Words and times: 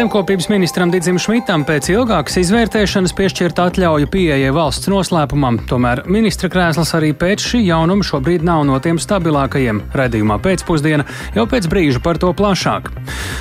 Zemkopības 0.00 0.46
ministram 0.48 0.88
Digim 0.88 1.18
Šmitam 1.20 1.60
pēc 1.68 1.90
ilgākas 1.92 2.38
izvērtēšanas 2.40 3.12
piešķirta 3.18 3.66
atļauju 3.68 4.08
pieejai 4.08 4.48
valsts 4.56 4.88
noslēpumam, 4.88 5.58
tomēr 5.68 6.00
ministra 6.08 6.48
krēsls 6.48 6.94
arī 6.96 7.10
pēc 7.12 7.44
šī 7.44 7.60
jaunuma 7.66 8.06
šobrīd 8.08 8.40
nav 8.48 8.62
no 8.64 8.78
tiem 8.80 8.96
stabilākajiem. 8.96 9.82
Redījumā 9.92 10.38
pēcpusdiena 10.40 11.04
jau 11.36 11.44
pēc 11.52 11.68
brīža 11.68 12.00
par 12.00 12.16
to 12.22 12.30
plašāk. 12.32 12.88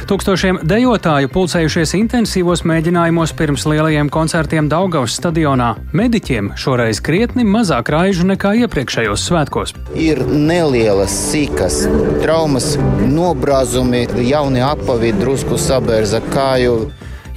Tūkstošiem 0.09 0.59
dejotāju 0.67 1.31
pulcējušies 1.31 1.95
intensīvos 2.01 2.65
mēģinājumos 2.67 3.31
pirms 3.39 3.63
lielajiem 3.69 4.11
koncertiem 4.11 4.67
Daugavas 4.67 5.15
stadionā. 5.15 5.69
Mediķiem 5.95 6.51
šoreiz 6.59 6.99
krietni 6.99 7.47
mazāk 7.47 7.93
raižu 7.95 8.27
nekā 8.33 8.57
iepriekšējos 8.65 9.29
svētkos. 9.29 9.75
Ir 9.95 10.25
nelielas 10.27 11.15
sīkas 11.29 11.85
traumas, 12.19 12.73
nobrāzumi, 13.07 14.03
jauni 14.27 14.65
apavi 14.65 15.15
drusku 15.21 15.55
sabērza 15.61 16.19
kāju. 16.49 16.89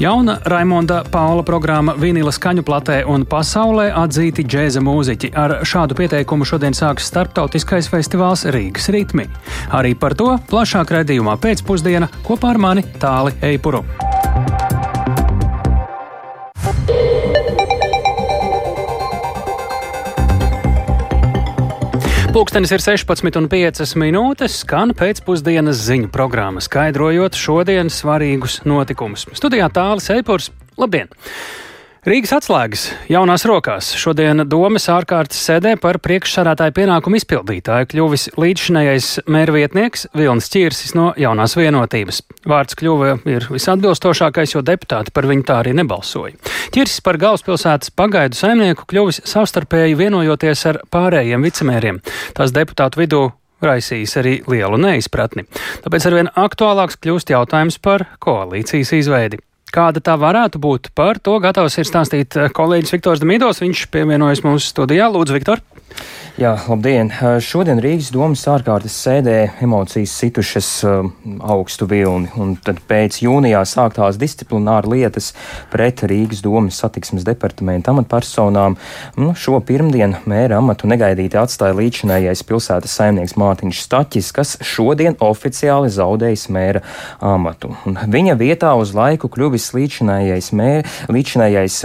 Jauna 0.03 0.39
Raimonda 0.45 1.03
Paula 1.11 1.45
programma 1.47 1.95
Vinila 2.01 2.33
skaņu 2.33 2.65
platē 2.67 3.03
un 3.07 3.27
pasaulē 3.29 3.91
atzīti 4.03 4.43
džēza 4.49 4.83
mūziķi. 4.83 5.31
Ar 5.39 5.61
šādu 5.69 5.99
pieteikumu 6.01 6.49
šodien 6.49 6.75
sāks 6.75 7.07
starptautiskais 7.13 7.91
festivāls 7.93 8.47
Rīgas 8.57 8.91
ritmi. 8.95 9.29
Arī 9.71 9.95
par 9.95 10.17
to 10.19 10.33
plašāk 10.51 10.97
redzējumā 10.97 11.37
pēcpusdienā 11.45 12.11
kopā 12.27 12.57
ar 12.57 12.63
mani 12.67 12.87
Tāli 12.99 13.37
Eipuru. 13.53 13.85
Pūkstens 22.33 22.71
ir 22.73 22.81
16,5 22.81 23.91
minūtes, 24.01 24.55
skan 24.63 24.95
pēcpusdienas 24.97 25.83
ziņu 25.85 26.09
programma, 26.15 26.63
skaidrojot 26.65 27.37
šodienas 27.37 27.99
svarīgus 28.01 28.63
notikumus. 28.65 29.27
Studijā 29.37 29.69
tālāk 29.69 30.09
Eipurs. 30.15 30.49
Labdien! 30.81 31.13
Rīgas 32.03 32.33
atslēgas 32.35 32.85
jaunās 33.07 33.45
rokās. 33.47 33.93
Šodien 33.95 34.43
domas 34.51 34.89
ārkārtas 34.91 35.39
sēdē 35.39 35.77
par 35.79 36.01
priekšsādātāju 36.03 36.75
pienākumu 36.75 37.21
izpildītāju 37.21 37.87
kļuvis 37.93 38.25
līdzšinējais 38.43 39.11
mērvietnieks 39.31 40.09
Vilnis 40.19 40.51
Čirsis 40.51 40.97
no 40.99 41.13
jaunās 41.15 41.55
vienotības. 41.55 42.19
Vārds 42.51 42.75
kļuva 42.81 43.13
ir 43.31 43.47
visatbilstošākais, 43.55 44.57
jo 44.57 44.65
deputāti 44.67 45.15
par 45.15 45.29
viņu 45.31 45.47
tā 45.47 45.61
arī 45.63 45.77
nebalsoja. 45.79 46.35
Čirsis 46.75 47.05
par 47.07 47.21
galvaspilsētas 47.23 47.95
pagaidu 47.95 48.41
saimnieku 48.41 48.89
kļuvis 48.91 49.23
savstarpēji 49.37 49.95
vienojoties 50.03 50.67
ar 50.73 50.81
pārējiem 50.91 51.47
vicemēriem. 51.47 52.03
Tās 52.35 52.57
deputātu 52.59 53.05
vidū 53.05 53.23
raisījis 53.63 54.19
arī 54.19 54.35
lielu 54.51 54.83
neizpratni. 54.89 55.47
Tāpēc 55.87 56.11
arvien 56.11 56.35
aktuālāks 56.35 56.99
kļūst 56.99 57.31
jautājums 57.31 57.79
par 57.79 58.09
koalīcijas 58.27 58.91
izveidi. 58.99 59.39
Kāda 59.73 60.03
tā 60.05 60.19
varētu 60.21 60.61
būt? 60.61 60.91
Par 60.93 61.17
to 61.17 61.39
gatavs 61.41 61.79
ir 61.81 61.89
stāstīt 61.89 62.37
eh, 62.37 62.51
kolēģis 62.53 62.93
Viktors 62.93 63.23
Damīdos. 63.23 63.63
Viņš 63.65 63.87
pievienojas 63.95 64.45
mūsu 64.45 64.69
studijā. 64.69 65.09
Lūdzu, 65.09 65.39
Viktor! 65.39 65.65
Jā, 66.41 66.55
labdien! 66.65 67.11
Šodien 67.45 67.77
Rīgas 67.85 68.07
domas 68.09 68.41
ārkārtas 68.49 68.95
sēdē 69.05 69.35
emocijas 69.61 70.15
situšas 70.17 70.69
uh, 70.89 71.11
augstu 71.45 71.85
vilni, 71.91 72.31
un 72.41 72.55
tad 72.57 72.79
pēc 72.89 73.19
jūnijā 73.21 73.61
sāktās 73.69 74.17
disciplināra 74.17 74.89
lietas 74.89 75.35
pret 75.69 76.01
Rīgas 76.09 76.41
domas 76.41 76.79
satiksmes 76.81 77.27
departamenta 77.29 77.93
amatpersonām. 77.93 78.79
Nu, 79.21 79.35
šo 79.37 79.61
pirmdienu 79.61 80.23
mēra 80.25 80.57
amatu 80.63 80.89
negaidīti 80.89 81.37
atstāja 81.37 81.77
līdzinājais 81.77 82.43
pilsētas 82.49 82.97
saimnieks 82.97 83.37
Mārtiņš 83.37 83.85
Staķis, 83.85 84.33
kas 84.33 84.55
šodien 84.65 85.21
oficiāli 85.21 85.93
zaudējis 85.93 86.47
mēra 86.49 86.81
amatu. 87.21 87.75
Un 87.85 88.01
viņa 88.17 88.39
vietā 88.41 88.73
uz 88.81 88.95
laiku 88.97 89.29
kļuvis 89.37 89.69
līdzinājais 89.77 90.49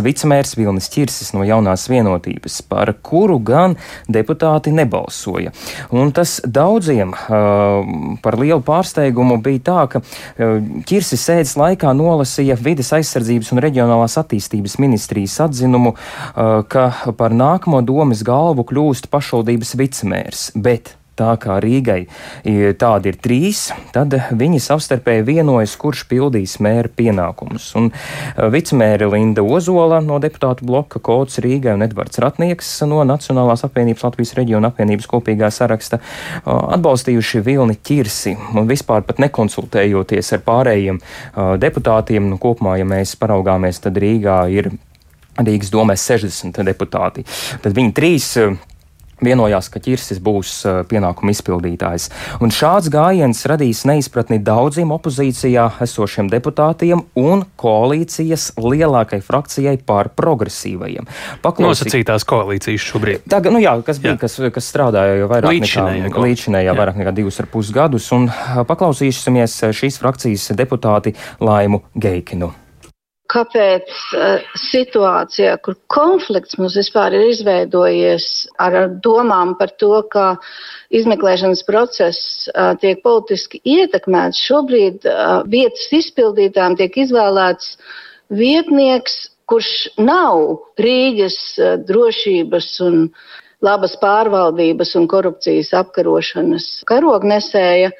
vicemērs 0.08 0.56
Vilnis 0.56 0.88
Čirsis 0.96 1.36
no 1.36 1.44
jaunās 1.44 1.90
vienotības, 1.92 2.62
par 2.72 2.96
kuru 3.04 3.42
gan 3.44 3.76
deputāti 4.08 4.74
nebalsoja. 4.76 5.54
Un 5.96 6.12
tas 6.16 6.38
daudziem 6.44 7.14
uh, 7.14 8.18
par 8.24 8.38
lielu 8.40 8.62
pārsteigumu 8.66 9.40
bija 9.44 9.64
tā, 9.72 9.80
ka 9.92 10.04
uh, 10.04 10.60
Kirsis 10.88 11.26
sēdes 11.28 11.56
laikā 11.60 11.94
nolasīja 11.98 12.60
vides 12.62 12.94
aizsardzības 12.96 13.54
un 13.54 13.64
reģionālās 13.66 14.20
attīstības 14.22 14.78
ministrijas 14.84 15.40
atzinumu, 15.48 15.96
uh, 15.96 16.62
ka 16.68 17.14
par 17.18 17.36
nākamo 17.36 17.82
domas 17.86 18.24
galvu 18.28 18.68
kļūst 18.68 19.12
pašvaldības 19.14 19.76
vicemērs. 19.80 20.48
Bet 20.56 20.96
Tā 21.18 21.34
kā 21.42 21.58
Rīgai 21.64 22.04
tādi 22.78 23.12
ir 23.12 23.18
trīs, 23.22 23.68
tad 23.96 24.14
viņi 24.38 24.60
savstarpēji 24.62 25.26
vienojas, 25.26 25.74
kurš 25.80 26.04
pildīs 26.12 26.58
mēra 26.64 26.92
pienākumus. 26.94 27.72
Un 27.80 27.90
e, 27.90 28.50
vicemēri 28.54 29.08
Linda 29.10 29.42
Ozola 29.42 29.98
no 30.06 30.20
deputātu 30.22 30.68
bloka 30.70 31.02
Kots 31.04 31.42
Rīgai 31.44 31.74
un 31.78 31.86
Edvards 31.88 32.22
Ratnieks 32.22 32.70
no 32.90 33.02
Nacionālās 33.08 33.66
apvienības 33.66 34.06
Latvijas 34.06 34.36
reģiona 34.38 34.70
apvienības 34.70 35.10
kopīgā 35.10 35.50
saraksta 35.54 36.00
atbalstījuši 36.46 37.44
Vilni 37.46 37.80
Ķirsi 37.82 38.36
un 38.54 38.70
vispār 38.70 39.06
pat 39.08 39.22
nekonsultējoties 39.24 40.34
ar 40.38 40.46
pārējiem 40.46 41.02
deputātiem. 41.62 42.30
Nu, 42.30 42.38
kopumā, 42.42 42.78
ja 42.78 42.86
mēs 42.88 43.18
paraugāmies, 43.20 43.82
tad 43.82 43.98
Rīgā 44.02 44.40
ir 44.54 44.70
Rīgas 45.38 45.74
domē 45.74 45.98
60 45.98 46.66
deputāti. 46.66 47.26
Tad 47.62 47.76
viņi 47.78 47.94
trīs 47.98 48.34
vienojās, 49.24 49.70
ka 49.74 49.82
ķirsis 49.84 50.20
būs 50.24 50.54
pienākuma 50.90 51.34
izpildītājs. 51.34 52.10
Un 52.44 52.54
šāds 52.54 52.90
gājiens 52.94 53.44
radīs 53.50 53.84
neizpratni 53.90 54.40
daudziem 54.44 54.92
opozīcijā 54.96 55.68
esošiem 55.84 56.30
deputātiem 56.32 57.04
un 57.18 57.46
koalīcijas 57.60 58.52
lielākai 58.62 59.22
frakcijai 59.26 59.78
pār 59.88 60.12
progresīvajiem. 60.18 61.10
Paklausī... 61.46 61.88
Nosacītās 61.88 62.28
koalīcijas 62.28 62.86
šobrīd. 62.92 63.26
Tagad, 63.30 63.56
nu 63.56 63.64
jā, 63.64 63.74
kas 63.86 64.02
bija, 64.04 64.16
jā. 64.16 64.22
kas, 64.26 64.38
kas 64.54 64.70
strādāja 64.74 65.18
jau 65.22 65.32
vairāk 65.32 65.58
līdzinējā, 65.58 66.06
nekā, 66.08 66.24
līdzinējā 66.28 66.78
vairāk 66.78 67.02
nekā 67.02 67.16
divus 67.18 67.42
ar 67.42 67.50
pus 67.52 67.74
gadus, 67.76 68.12
un 68.16 68.30
paklausīsimies 68.70 69.60
šīs 69.78 70.00
frakcijas 70.04 70.52
deputāti 70.58 71.16
Laimu 71.44 71.84
Geikinu 71.98 72.54
kāpēc 73.32 73.92
uh, 74.16 74.44
situācijā, 74.62 75.58
kur 75.64 75.78
konflikts 75.92 76.58
mums 76.60 76.78
vispār 76.80 77.16
ir 77.18 77.28
izveidojies 77.32 78.48
ar, 78.64 78.76
ar 78.82 78.92
domām 79.04 79.56
par 79.60 79.74
to, 79.82 79.94
ka 80.12 80.28
izmeklēšanas 80.96 81.64
process 81.68 82.48
uh, 82.50 82.74
tiek 82.82 83.02
politiski 83.06 83.62
ietekmēts, 83.64 84.44
šobrīd 84.50 85.08
uh, 85.08 85.42
vietas 85.50 85.90
izpildītājiem 86.00 86.78
tiek 86.82 87.02
izvēlēts 87.06 87.76
vietnieks, 88.34 89.18
kurš 89.48 89.72
nav 90.00 90.58
Rīgas 90.80 91.38
drošības 91.88 92.72
un 92.84 93.06
labas 93.64 93.96
pārvaldības 94.02 94.92
un 95.00 95.08
korupcijas 95.10 95.72
apkarošanas 95.80 96.68
karognesēja. 96.90 97.94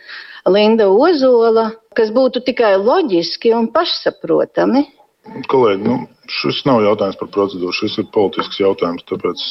Linda 0.48 0.86
Ozola, 0.88 1.72
kas 1.96 2.12
būtu 2.16 2.40
tikai 2.46 2.78
loģiski 2.80 3.52
un 3.56 3.66
pašsaprotami, 3.74 4.86
Kolēģi, 5.52 5.84
nu, 5.84 5.96
šis 6.32 6.64
nav 6.68 6.84
jautājums 6.86 7.20
par 7.20 7.32
procedūru, 7.34 7.76
šis 7.76 8.00
ir 8.02 8.10
politisks 8.14 8.60
jautājums, 8.62 9.06
tāpēc 9.10 9.44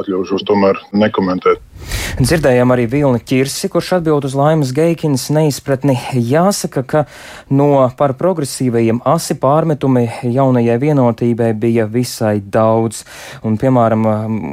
atļaušos 0.00 0.46
tomēr 0.48 0.78
nekomentēt. 0.94 1.62
Dzirdējām 2.20 2.72
arī 2.74 2.84
Vilni 2.90 3.20
Čirsi, 3.24 3.70
kurš 3.72 3.94
atbild 3.96 4.26
uz 4.28 4.34
Laimas 4.36 4.74
Geikinas 4.76 5.28
neizpratni. 5.32 5.94
Jāsaka, 6.12 6.82
ka 6.84 7.00
no 7.48 7.86
par 7.96 8.12
progresīvajiem 8.18 9.00
asi 9.08 9.36
pārmetumi 9.40 10.02
jaunajai 10.28 10.76
vienotībai 10.82 11.52
bija 11.56 11.86
visai 11.88 12.36
daudz. 12.42 13.04
Un, 13.46 13.56
piemēram, 13.60 14.04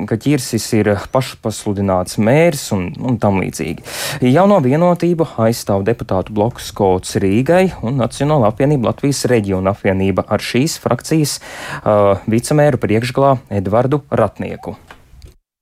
ka 0.07 0.19
Čirsis 0.21 0.69
ir 0.77 0.93
pašpasludināts 1.11 2.19
mērs 2.23 2.69
un, 2.77 2.87
un 3.03 3.19
tam 3.19 3.41
līdzīgi. 3.43 3.83
Jauno 4.31 4.61
vienotību 4.63 5.27
aizstāv 5.43 5.83
deputātu 5.89 6.35
bloks 6.37 6.71
Kots 6.77 7.17
Rīgai 7.19 7.65
un 7.83 7.99
Nacionāla 7.99 8.53
apvienība 8.53 8.93
Latvijas 8.93 9.25
reģiona 9.27 9.75
apvienība 9.75 10.23
ar 10.31 10.43
šīs 10.43 10.77
frakcijas 10.83 11.39
uh, 11.83 12.21
vicemēru 12.29 12.79
priekšgalā 12.81 13.37
Edvardu 13.59 14.03
Ratnieku. 14.11 14.77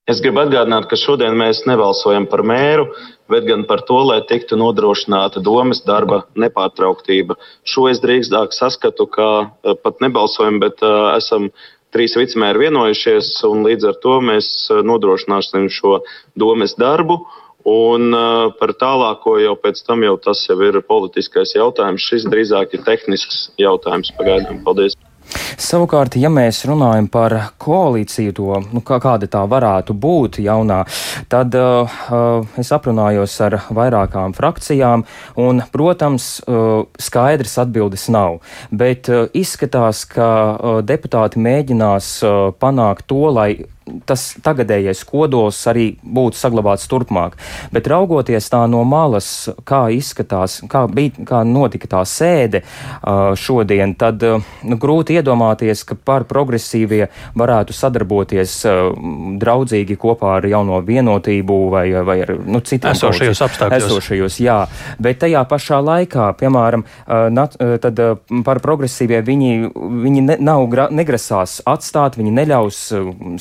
Es 0.06 0.20
gribu 0.22 0.44
atgādināt, 0.44 0.86
ka 0.86 0.98
šodien 1.02 1.34
mēs 1.34 1.64
nebalsojam 1.66 2.28
par 2.30 2.44
mēru, 2.46 2.92
bet 3.32 3.48
gan 3.48 3.64
par 3.66 3.82
to, 3.88 3.98
lai 4.06 4.20
tiktu 4.30 4.58
nodrošināta 4.62 5.42
domas 5.42 5.82
darba 5.88 6.28
nepārtrauktība. 6.38 7.40
Šo 7.66 7.88
es 7.90 8.04
drīzāk 8.04 8.54
saskatu, 8.54 9.08
ka 9.10 9.30
pat 9.82 10.04
nebalsojam, 10.06 10.60
bet 10.62 10.84
uh, 10.86 11.16
esam 11.18 11.50
trīs 11.96 12.14
vicemēri 12.20 12.68
vienojušies, 12.68 13.32
un 13.50 13.66
līdz 13.66 13.90
ar 13.90 13.98
to 14.04 14.20
mēs 14.30 14.52
nodrošināsim 14.86 15.72
šo 15.74 16.02
domas 16.38 16.78
darbu. 16.78 17.24
Un 17.66 18.14
uh, 18.14 18.52
par 18.60 18.76
tālāko 18.78 19.40
jau 19.42 19.56
pēc 19.58 19.82
tam 19.88 20.06
jau 20.06 20.14
tas 20.22 20.44
jau 20.46 20.60
ir 20.68 20.78
politiskais 20.86 21.56
jautājums. 21.58 22.06
Šis 22.06 22.30
drīzāk 22.30 22.78
ir 22.78 22.86
tehnisks 22.86 23.48
jautājums 23.58 24.14
pagaidām. 24.20 24.62
Paldies! 24.68 24.94
Savukārt, 25.62 26.18
ja 26.20 26.30
mēs 26.34 26.64
runājam 26.68 27.08
par 27.12 27.36
koalīciju, 27.62 28.34
to, 28.36 28.60
nu, 28.76 28.82
kā, 28.86 29.00
kāda 29.04 29.30
tā 29.32 29.44
varētu 29.50 29.96
būt 29.98 30.40
jaunā, 30.44 30.82
tad 31.32 31.56
uh, 31.60 32.00
es 32.60 32.72
aprunājos 32.76 33.36
ar 33.46 33.60
vairākām 33.76 34.36
frakcijām, 34.38 35.06
un, 35.42 35.64
protams, 35.74 36.30
uh, 36.46 36.86
skaidrs 37.02 37.58
atbildes 37.64 38.08
nav. 38.14 38.42
Bet 38.72 39.10
uh, 39.12 39.28
izskatās, 39.36 40.06
ka 40.12 40.28
uh, 40.28 40.82
deputāti 40.86 41.42
mēģinās 41.44 42.12
uh, 42.24 42.36
panākt 42.60 43.08
to, 43.12 43.24
lai 43.32 43.50
tas 44.06 44.34
tagadējais 44.42 45.04
kodols 45.06 45.60
arī 45.70 45.86
būtu 46.02 46.40
saglabāts 46.40 46.88
turpmāk. 46.90 47.36
Bet 47.74 47.88
raugoties 47.90 48.50
tā 48.50 48.64
no 48.70 48.82
malas, 48.88 49.48
kā 49.68 49.86
izskatās, 49.94 50.60
kā, 50.70 50.86
bija, 50.90 51.26
kā 51.28 51.44
notika 51.46 51.90
tā 51.92 52.02
sēde 52.10 52.64
šodien, 53.38 53.94
tad 54.00 54.24
nu, 54.26 54.80
grūti 54.82 55.20
iedomāties, 55.20 55.86
ka 55.86 55.98
par 55.98 56.26
progresīvie 56.30 57.06
varētu 57.38 57.76
sadarboties 57.78 58.58
draudzīgi 59.42 60.00
kopā 60.02 60.40
ar 60.40 60.50
jauno 60.50 60.82
vienotību 60.86 61.60
vai, 61.74 61.86
vai 62.08 62.18
ar 62.26 62.34
nu, 62.42 62.64
citiem 62.66 62.98
esošajos 62.98 63.44
apstākļos. 63.46 63.86
Esošajos, 63.86 64.40
jā, 64.42 64.58
bet 65.02 65.22
tajā 65.22 65.46
pašā 65.50 65.82
laikā, 65.86 66.32
piemēram, 66.42 66.88
nat, 67.38 67.58
tad 67.86 68.04
par 68.48 68.64
progresīvie 68.66 69.22
viņi, 69.26 69.54
viņi 69.76 70.26
ne, 70.26 70.40
nav, 70.42 70.66
negrasās 70.90 71.60
atstāt, 71.70 72.18
viņi 72.18 72.34
neļaus 72.42 72.84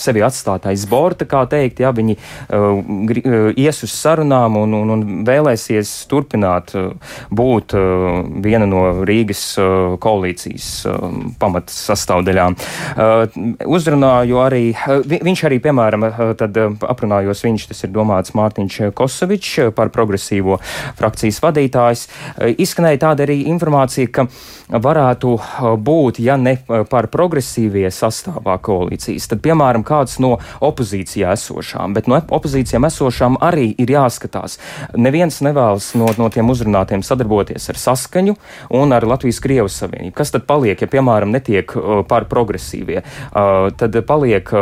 sevi 0.05 0.21
atstāt 0.21 0.34
atstāt 0.35 0.67
aiz 0.67 0.85
borta, 0.91 1.27
kā 1.31 1.45
teikt, 1.51 1.81
ja 1.85 1.93
viņi 1.95 2.17
uh, 2.19 3.55
ies 3.55 3.83
uz 3.87 3.95
sarunām 3.95 4.59
un, 4.59 4.75
un, 4.75 4.93
un 4.97 5.05
vēlēsies 5.27 5.93
turpināt 6.11 6.75
uh, 6.75 6.91
būt 7.31 7.77
uh, 7.79 8.25
viena 8.43 8.67
no 8.67 8.83
Rīgas 9.07 9.45
uh, 9.63 9.95
koalīcijas 10.03 10.69
uh, 10.91 11.07
pamatas 11.39 11.79
sastāvdaļām. 11.91 12.59
Uh, 12.59 13.39
uzrunāju 13.77 14.41
arī, 14.43 14.65
uh, 14.75 15.01
vi, 15.07 15.21
viņš 15.25 15.45
arī, 15.49 15.61
piemēram, 15.65 16.09
uh, 16.09 16.25
tad 16.39 16.59
uh, 16.59 16.75
aprunājos 16.91 17.45
viņš, 17.47 17.69
tas 17.71 17.87
ir 17.87 17.95
domāts 17.95 18.35
Mārtiņš 18.35 18.81
Kosovičs 18.99 19.55
uh, 19.69 19.73
par 19.77 19.93
progresīvo 19.95 20.59
frakcijas 20.99 21.41
vadītājs. 21.45 22.07
Uh, 22.09 22.51
izskanēja 22.59 23.05
tāda 23.07 23.29
arī 23.29 23.45
informācija, 23.53 24.11
ka 24.11 24.27
varētu 24.69 25.33
uh, 25.37 25.75
būt, 25.77 26.21
ja 26.25 26.37
ne 26.41 26.57
par 26.91 27.09
progresīvie 27.13 27.87
sastāvā 27.93 28.57
koalīcijas, 28.65 29.29
tad, 29.31 29.43
piemēram, 29.45 29.85
kāds 29.87 30.19
no 30.23 30.39
opozīcijā 30.65 31.35
esošām, 31.37 31.95
bet 31.97 32.09
no 32.11 32.21
opozīcijām 32.23 32.89
esošām 32.89 33.39
arī 33.45 33.71
ir 33.81 33.95
jāskatās. 33.95 34.59
Neviens 34.97 35.41
nevēlas 35.45 35.93
no, 36.01 36.11
no 36.19 36.31
tiem 36.33 36.51
uzrunātiem 36.53 37.05
sadarboties 37.05 37.69
ar 37.73 37.81
saskaņu 37.81 38.37
un 38.75 38.97
ar 38.97 39.07
Latvijas-Krievijas 39.15 39.81
Savienību. 39.85 40.17
Kas 40.17 40.35
tad 40.35 40.47
paliek, 40.49 40.81
ja, 40.81 40.91
piemēram, 40.91 41.35
netiek 41.35 41.77
uh, 41.77 42.01
par 42.09 42.29
progresīvie? 42.31 43.03
Uh, 43.33 43.69
tad 43.79 44.01
paliek. 44.09 44.55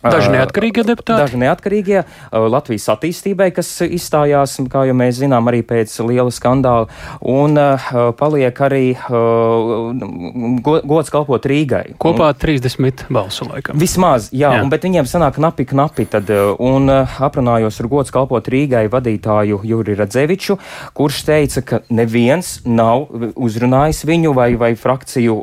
Uh, 0.00 0.14
Daži 0.14 0.30
neatkarīgie 0.32 0.84
deputāti. 0.88 1.20
Daži 1.20 1.38
neatkarīgie 1.42 2.02
Latvijas 2.32 2.86
attīstībai, 2.94 3.50
kas 3.52 3.68
izstājās, 3.84 4.56
kā 4.72 4.86
jau 4.88 4.94
mēs 4.96 5.18
zinām, 5.20 5.50
arī 5.50 5.60
pēc 5.66 5.92
liela 6.08 6.32
skandāla, 6.32 6.88
un 7.20 7.60
paliek 8.16 8.62
arī 8.64 8.84
gods 10.64 11.12
kalpot 11.12 11.48
Rīgai. 11.52 11.98
Kopā 12.00 12.30
30 12.32 13.04
balsu 13.12 13.44
laikam. 13.50 13.76
Vismaz, 13.80 14.30
jā, 14.32 14.54
jā. 14.56 14.62
Un, 14.64 14.72
bet 14.72 14.86
viņiem 14.88 15.08
sanāk 15.10 15.36
knapi, 15.36 15.68
knapi 15.68 16.08
tad, 16.14 16.32
un 16.56 16.88
aprunājos 16.88 17.82
ar 17.84 17.90
gods 17.92 18.14
kalpot 18.14 18.48
Rīgai 18.48 18.86
vadītāju 18.92 19.60
Juri 19.68 19.98
Radzeviču, 20.00 20.56
kurš 20.96 21.20
teica, 21.28 21.64
ka 21.66 21.82
neviens 21.92 22.54
nav 22.64 23.10
uzrunājis 23.36 24.06
viņu 24.08 24.32
vai, 24.36 24.48
vai 24.60 24.72
frakciju 24.80 25.36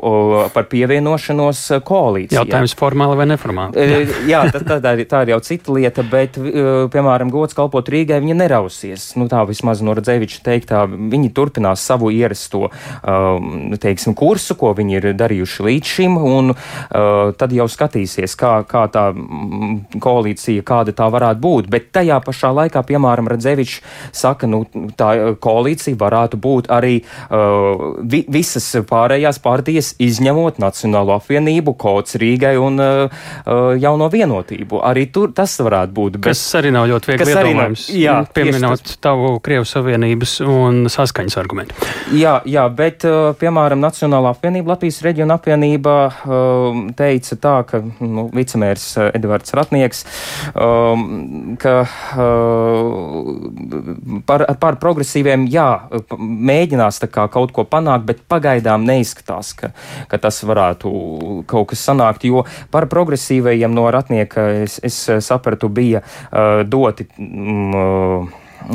par 0.50 0.66
pievienošanos 0.74 1.64
koalīcijai. 1.86 2.42
Jautājums 2.42 2.74
formāli 2.78 3.22
vai 3.22 3.30
neformāli? 3.30 3.86
jā, 4.26 4.47
tā, 4.52 4.60
tā, 4.62 4.78
tā, 4.82 4.92
ir, 4.96 5.06
tā 5.08 5.22
ir 5.24 5.32
jau 5.34 5.38
cita 5.44 5.74
lieta, 5.74 6.04
bet, 6.06 6.38
uh, 6.40 6.86
piemēram, 6.92 7.30
gods 7.32 7.56
kalpot 7.56 7.88
Rīgai, 7.90 8.20
viņa 8.22 8.36
nerausies. 8.38 9.10
Nu, 9.18 9.28
tā 9.30 9.42
vismaz 9.48 9.82
no 9.84 9.94
Radzeviča 9.96 10.42
teiktā, 10.46 10.84
viņi 10.88 11.32
turpinās 11.36 11.84
savu 11.84 12.10
ierasto, 12.14 12.68
um, 12.68 13.74
teiksim, 13.80 14.16
kursu, 14.18 14.56
ko 14.58 14.72
viņi 14.78 14.98
ir 14.98 15.08
darījuši 15.18 15.66
līdz 15.68 15.92
šim, 15.94 16.18
un 16.18 16.54
uh, 16.54 17.32
tad 17.38 17.54
jau 17.56 17.68
skatīsies, 17.70 18.36
kā, 18.38 18.54
kā 18.68 18.86
tā 18.92 19.08
mm, 19.12 20.00
koalīcija, 20.02 20.64
kāda 20.66 20.94
tā 20.96 21.08
varētu 21.12 21.42
būt. 21.44 21.70
Bet 21.72 21.90
tajā 21.96 22.20
pašā 22.24 22.52
laikā, 22.62 22.82
piemēram, 22.88 23.30
Radzevičs 23.32 23.80
saka, 24.16 24.48
nu, 24.50 24.64
tā 24.98 25.34
koalīcija 25.42 25.98
varētu 25.98 26.40
būt 26.40 26.72
arī 26.74 27.00
uh, 27.02 28.00
vi, 28.02 28.24
visas 28.28 28.70
pārējās 28.88 29.40
partijas, 29.44 29.94
izņemot 30.02 30.60
Nacionālo 30.62 31.16
apvienību, 31.18 31.76
Kots 31.78 32.18
Rīgai 32.20 32.56
un 32.60 32.80
uh, 32.82 33.24
jauno 33.78 34.08
vienotību 34.12 34.37
vienotību. 34.38 34.80
Arī 34.84 35.06
tur 35.12 35.32
tas 35.34 35.58
varētu 35.60 35.92
būt. 35.94 36.18
Bet, 36.18 36.30
kas 36.30 36.54
arī 36.58 36.70
nav 36.74 36.88
ļoti 36.88 37.10
viegli 37.10 37.32
iedomājams. 37.32 37.88
Jā, 37.98 38.16
pieminot 38.34 38.96
tavu 39.00 39.38
Krievijas 39.40 39.74
Savienības 39.76 40.40
un 40.46 40.88
saskaņas 40.88 41.36
argumentu. 41.40 41.74
Jā, 42.16 42.38
jā, 42.46 42.68
bet, 42.68 43.04
uh, 43.04 43.34
piemēram, 43.38 43.80
Nacionālā 43.82 44.32
apvienība, 44.34 44.74
Latvijas 44.74 45.02
reģiona 45.04 45.38
apvienība 45.38 45.96
um, 46.24 46.88
teica 46.96 47.36
tā, 47.36 47.54
ka 47.68 47.82
nu, 48.00 48.28
vicemērs 48.34 48.86
uh, 48.98 49.10
Edvards 49.16 49.54
Ratnieks, 49.56 50.04
um, 50.54 51.56
ka 51.60 51.74
uh, 51.84 51.88
par, 54.28 54.46
par 54.60 54.78
progresīviem, 54.82 55.48
jā, 55.52 55.68
mēģinās 56.18 57.02
kā 57.08 57.28
kaut 57.32 57.52
ko 57.54 57.64
panākt, 57.68 58.06
bet 58.08 58.24
pagaidām 58.28 58.84
neizskatās, 58.88 59.54
ka, 59.58 59.72
ka 60.10 60.16
tas 60.20 60.40
varētu 60.46 60.88
kaut 61.48 61.70
kas 61.72 61.80
sanākt, 61.88 62.26
jo 62.28 62.44
par 62.72 62.88
progresīvajiem 62.90 63.72
no 63.74 63.88
Ratnieka 63.92 64.27
ka 64.28 64.48
es, 64.62 64.78
es 64.84 64.98
sapratu, 65.24 65.68
bija 65.68 66.02
uh, 66.32 66.62
doti. 66.68 67.08
Um, 67.18 68.28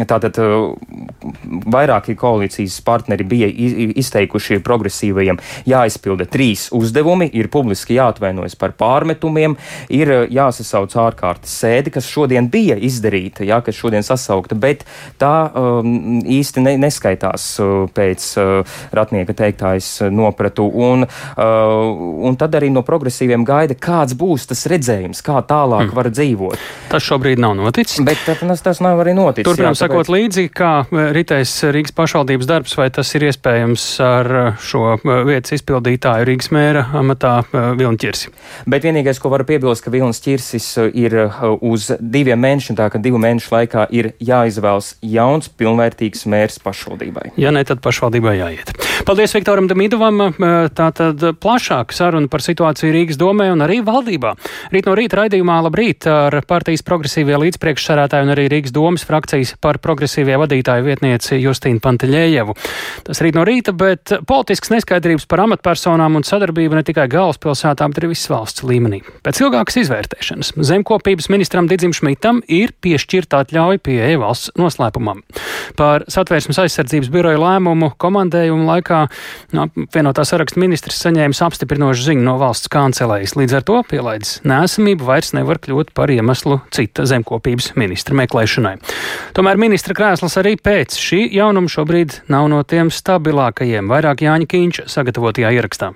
Tātad 0.07 0.38
uh, 0.41 0.74
vairāki 1.74 2.15
koalīcijas 2.18 2.80
partneri 2.85 3.25
bija 3.27 3.50
izteikuši 3.50 4.62
progresīvajiem 4.63 5.39
jāizpilda 5.69 6.27
trīs 6.31 6.69
uzdevumi, 6.74 7.27
ir 7.35 7.50
publiski 7.53 7.97
jāatvainojas 7.97 8.56
par 8.59 8.74
pārmetumiem, 8.80 9.57
ir 9.94 10.13
uh, 10.13 10.24
jāsasauc 10.31 10.95
ārkārtas 11.03 11.53
sēdi, 11.63 11.94
kas 11.94 12.07
šodien 12.09 12.50
bija 12.53 12.77
izdarīta, 12.80 13.45
jā, 13.47 13.59
kas 13.65 13.77
šodien 13.77 14.06
sasaukta, 14.07 14.57
bet 14.59 14.85
tā 15.21 15.33
um, 15.51 16.21
īsti 16.24 16.63
ne, 16.63 16.75
neskaitās 16.81 17.47
uh, 17.62 17.74
pēc 17.94 18.29
uh, 18.41 18.77
Ratnieka 18.95 19.36
teiktājas 19.38 19.89
nopratu. 20.13 20.65
Un, 20.74 21.06
uh, 21.06 22.25
un 22.27 22.39
tad 22.39 22.56
arī 22.57 22.71
no 22.74 22.83
progresīviem 22.88 23.45
gaida, 23.47 23.77
kāds 23.77 24.15
būs 24.18 24.47
tas 24.50 24.65
redzējums, 24.71 25.24
kā 25.25 25.39
tālāk 25.47 25.89
hmm. 25.89 25.97
var 25.97 26.09
dzīvot. 26.13 26.68
Tas 26.91 27.06
šobrīd 27.06 27.41
nav 27.41 27.56
noticis. 27.59 28.01
Bet 28.06 28.21
tas, 28.25 28.63
tas 28.63 28.81
nav 28.83 29.01
arī 29.03 29.15
noticis. 29.18 29.47
Turpinām 29.47 29.73
sekot 29.78 30.10
līdzi, 30.12 30.48
kā 30.54 30.72
e, 30.86 31.06
ritēs 31.16 31.52
Rīgas 31.74 31.94
pašvaldības 31.96 32.50
darbs, 32.50 32.75
vai 32.80 32.90
tas 32.94 33.10
ir 33.18 33.28
iespējams 33.30 33.86
ar 34.04 34.30
e, 34.40 34.44
šo 34.64 34.84
e, 34.96 35.18
vietas 35.30 35.56
izpildītāju 35.58 36.27
Rīgas 36.30 36.51
mēra 36.56 36.86
amatā 37.00 37.36
Vilni 37.51 38.00
Čirsi. 38.01 38.32
Bet 38.70 38.86
vienīgais, 38.88 39.20
ko 39.22 39.32
varu 39.34 39.48
piebilst, 39.50 39.86
ka 39.86 39.94
Vilnis 39.94 40.22
Čirsis 40.24 40.70
ir 40.94 41.15
uz 41.63 41.89
diviem 42.00 42.42
mēnešiem, 42.44 42.77
tā 42.80 42.89
ka 42.94 43.01
divu 43.01 43.22
mēnešu 43.24 43.53
laikā 43.53 43.88
ir 43.96 44.13
jāizvēlas 44.24 44.96
jauns, 45.01 45.50
pilnvērtīgs 45.60 46.27
mērs 46.30 46.60
pašvaldībai. 46.63 47.34
Ja 47.42 47.53
ne, 47.56 47.65
tad 47.68 47.84
pašvaldībai 47.84 48.38
jāiet. 48.39 48.74
Paldies 49.03 49.34
Viktoram 49.36 49.68
Damidovam. 49.68 50.22
Tātad 50.77 51.24
plašāk 51.44 51.92
saruna 51.96 52.30
par 52.32 52.44
situāciju 52.46 52.94
Rīgas 52.94 53.20
domē 53.20 53.50
un 53.51 53.63
arī 53.65 53.82
valdībā. 53.84 54.34
Rīt 54.72 54.88
no 54.88 54.96
rīta 54.98 55.20
raidījumā 55.20 55.58
labrīt 55.65 56.08
ar 56.08 56.38
partijas 56.48 56.86
progresīvie 56.88 57.39
līdzpriekšsarētāju 57.42 58.27
un 58.27 58.34
arī 58.36 58.48
Rīgas 58.53 58.74
domas 58.75 59.03
frakcijas 59.08 59.56
par 59.63 59.79
progresīvie 59.84 60.36
vadītāju 60.41 60.88
vietnieci 60.88 61.39
Justīnu 61.39 61.82
Panteļējevu. 61.84 62.55
Tas 63.08 63.22
rīt 63.24 63.38
no 63.38 63.46
rīta, 63.48 63.74
bet 63.77 64.12
politisks 64.27 64.74
neskaidrības 64.74 65.27
par 65.32 65.46
amatpersonām 65.46 66.20
un 66.20 66.27
sadarbību 66.27 66.77
ne 66.77 66.86
tikai 66.88 67.08
galvaspilsētā, 67.12 67.88
bet 67.89 68.01
arī 68.01 68.12
visas 68.13 68.32
valsts 68.32 68.65
līmenī. 68.67 69.01
Pēc 69.24 69.41
ilgākas 69.43 69.79
izvērtēšanas 69.84 70.53
zemkopības 70.70 71.29
ministram 71.32 71.70
Didzim 71.72 71.96
Šmitam 71.96 72.41
ir 72.51 72.75
piešķirta 72.84 73.43
atļauja 73.43 73.82
pieeja 73.84 74.20
valsts 74.22 74.53
noslēpumam. 74.60 75.24
Par 75.79 76.05
satvērsmes 76.12 76.60
aizsardzības 76.65 77.12
biroja 77.13 77.39
lēmumu 77.39 77.93
komandējumu 78.01 78.67
laikā 78.67 79.00
no, 79.55 79.67
vienotā 79.96 80.25
saraksta 80.27 80.62
ministrs 80.62 81.00
saņēmis 81.05 81.41
apstiprinošu 81.46 82.10
ziņu 82.10 82.25
no 82.25 82.36
valsts 82.41 82.72
kancelējas. 82.74 83.36
Līdz 83.39 83.58
ar 83.60 83.67
to 83.67 83.79
pielaidis 83.89 84.36
nēsamību 84.48 85.08
vairs 85.08 85.34
nevar 85.38 85.62
kļūt 85.63 85.93
par 85.98 86.12
iemeslu 86.13 86.60
cita 86.74 87.08
zemkopības 87.10 87.74
ministra 87.79 88.17
meklēšanai. 88.20 88.75
Tomēr 89.38 89.52
ministra 89.62 89.95
krēsls 89.98 90.38
arī 90.39 90.55
pēc 90.57 90.95
šī 91.00 91.25
jaunuma 91.36 91.72
šobrīd 91.72 92.22
nav 92.33 92.48
no 92.51 92.62
tiem 92.67 92.91
stabilākajiem, 92.93 93.89
vairāk 93.91 94.24
Jāņa 94.25 94.50
Kīņša 94.50 94.88
sagatavotajā 94.93 95.51
ierakstā. 95.57 95.93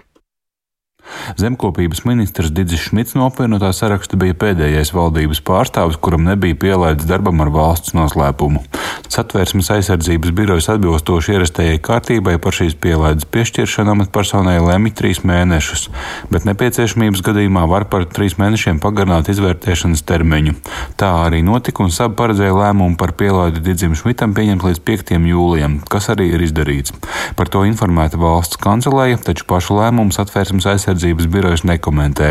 Zemkopības 1.37 2.03
ministrs 2.07 2.51
Digis 2.55 2.87
Šmits 2.87 3.15
no 3.17 3.27
apvienotā 3.29 3.71
saraksta 3.75 4.17
bija 4.19 4.35
pēdējais 4.37 4.93
valdības 4.95 5.41
pārstāvis, 5.47 5.99
kuram 6.01 6.25
nebija 6.27 6.57
pielaids 6.59 7.07
darbam 7.07 7.41
ar 7.43 7.51
valsts 7.53 7.95
noslēpumu. 7.97 8.63
Satvērsmes 9.11 9.69
aizsardzības 9.71 10.33
birojas 10.35 10.67
atbilstoši 10.73 11.35
ierastajai 11.35 11.79
kārtībai 11.83 12.35
par 12.43 12.55
šīs 12.57 12.75
pielaides 12.83 13.27
piešķiršanu 13.31 13.93
amatpersonai 13.95 14.57
lemj 14.61 14.93
trīs 14.99 15.23
mēnešus, 15.27 15.87
bet 16.33 16.47
nepieciešamības 16.49 17.23
gadījumā 17.25 17.63
var 17.71 17.87
par 17.91 18.05
trīs 18.11 18.37
mēnešiem 18.41 18.81
pagarināt 18.83 19.31
izvērtēšanas 19.31 20.03
termiņu. 20.07 20.57
Tā 20.99 21.11
arī 21.23 21.41
notika 21.45 21.85
un 21.85 21.93
saba 21.93 22.17
paredzēja 22.19 22.55
lēmumu 22.57 22.99
par 22.99 23.15
pielaidi 23.17 23.63
Digim 23.63 23.95
Šmitam 23.97 24.35
pieņemt 24.37 24.67
līdz 24.67 24.83
5. 24.91 25.15
jūlijam, 25.31 25.79
kas 25.87 26.11
arī 26.13 26.29
ir 26.35 26.43
izdarīts. 26.45 26.95
Par 27.39 27.49
to 27.53 27.63
informēta 27.67 28.19
valsts 28.19 28.59
kancelēja, 28.61 29.21
taču 29.23 29.47
pašu 29.49 29.79
lēmumu 29.79 30.15
satvērsmes 30.15 30.67
aizsardzības 30.73 30.96
birojas 31.31 31.63
nekomentē. 31.67 32.29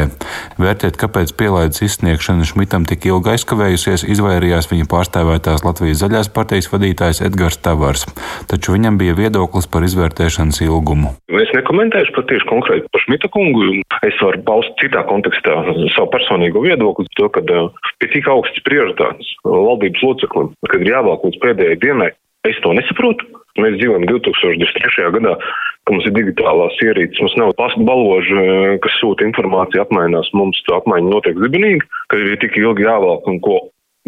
Vērtēt, 0.58 0.96
kāpēc 0.98 1.32
pielaides 1.38 1.82
izsniegšana 1.86 2.46
Šmitam 2.48 2.86
tik 2.88 3.06
ilgi 3.06 3.34
aizkavējusies, 3.34 4.06
izvairījās 4.16 4.70
viņa 4.72 4.88
pārstāvētās 4.90 5.64
Latvijas 5.66 6.02
zaļās 6.02 6.32
partijas 6.34 6.70
vadītājs 6.72 7.22
Edgars 7.26 7.60
Tavars, 7.62 8.06
taču 8.50 8.74
viņam 8.74 8.98
bija 8.98 9.16
viedoklis 9.18 9.70
par 9.70 9.86
izvērtēšanas 9.86 10.62
ilgumu. 10.66 11.14
Es 11.30 11.52
nekomentēšu 11.54 12.16
par 12.16 12.26
tieši 12.30 12.50
konkrēti 12.50 12.90
par 12.92 13.04
Šmita 13.04 13.30
kungu. 13.34 13.82
Es 14.06 14.18
varu 14.22 14.42
paust 14.48 14.74
citā 14.82 15.04
kontekstā 15.06 15.56
savu 15.94 16.10
personīgo 16.14 16.64
viedokli, 16.64 17.06
to, 17.16 17.30
ka 17.30 17.44
pie 17.46 18.10
tik 18.12 18.28
augstas 18.32 18.64
prioritātes 18.66 19.32
valdības 19.46 20.04
loceklim, 20.04 20.52
kad 20.70 20.82
ir 20.82 20.94
jāvēl 20.94 21.20
līdz 21.24 21.42
pēdējai 21.42 21.80
dienai, 21.82 22.12
es 22.48 22.58
to 22.64 22.74
nesaprotu. 22.76 23.35
Mēs 23.62 23.78
dzīvojam 23.80 24.06
2023. 24.10 25.10
gadā, 25.16 25.36
ka 25.86 25.94
mums 25.94 26.08
ir 26.08 26.14
digitālās 26.16 26.76
ierīces, 26.84 27.22
mums 27.22 27.36
nav 27.40 27.54
pastu 27.60 27.86
balvožu, 27.86 28.42
kas 28.84 28.98
sūta 29.00 29.26
informāciju, 29.28 29.84
apmainās. 29.84 30.32
Mums 30.36 30.60
tā 30.66 30.80
apmaiņa 30.80 31.12
notiek 31.12 31.40
zibinīgi, 31.42 31.86
ka 32.10 32.20
ir 32.20 32.36
tik 32.42 32.58
ilgi 32.60 32.86
jāvelk 32.88 33.28
un 33.30 33.40
ko 33.44 33.60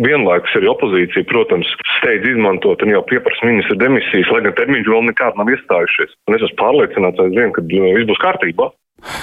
vienlaikus 0.02 0.55
arī 0.59 0.71
opozīcija, 0.71 1.26
protams, 1.31 1.71
steidz 1.99 2.26
izmantot 2.31 2.83
un 2.85 2.93
jau 2.95 3.02
pieprasa 3.09 3.47
ministra 3.49 3.78
demisijas, 3.81 4.31
lai 4.35 4.45
gan 4.47 4.55
termiņš 4.59 4.90
vēl 4.95 5.09
nekādi 5.11 5.40
nav 5.40 5.50
iestājušies. 5.55 6.14
Un 6.28 6.38
es 6.38 6.45
esmu 6.47 6.61
pārliecināts 6.61 7.25
aizvien, 7.25 7.55
ka 7.55 7.64
viss 7.67 8.11
būs 8.11 8.23
kārtībā. 8.23 8.71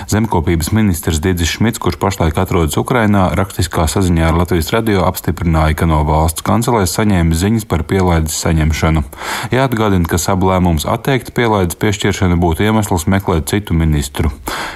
Zemkopības 0.07 0.71
ministrs 0.71 1.19
Digis 1.19 1.49
Šmits, 1.49 1.79
kurš 1.81 1.97
pašlaik 1.99 2.37
atrodas 2.37 2.77
Ukrainā, 2.79 3.25
rakstiskā 3.35 3.87
saziņā 3.89 4.29
ar 4.29 4.37
Latvijas 4.39 4.71
radio 4.73 5.03
apstiprināja, 5.07 5.75
ka 5.81 5.87
no 5.89 5.99
valsts 6.07 6.45
kancelēs 6.45 6.93
saņēma 6.95 7.35
ziņas 7.35 7.67
par 7.69 7.83
pielaides 7.89 8.37
saņemšanu. 8.43 9.03
Jāatgādina, 9.55 10.07
ka 10.07 10.19
ablēmums 10.35 10.87
atteikt 10.89 11.33
pielaides 11.35 11.79
piešķiršanu 11.81 12.37
būtu 12.41 12.65
iemesls 12.67 13.07
meklēt 13.11 13.49
citu 13.51 13.75
ministru. 13.77 14.31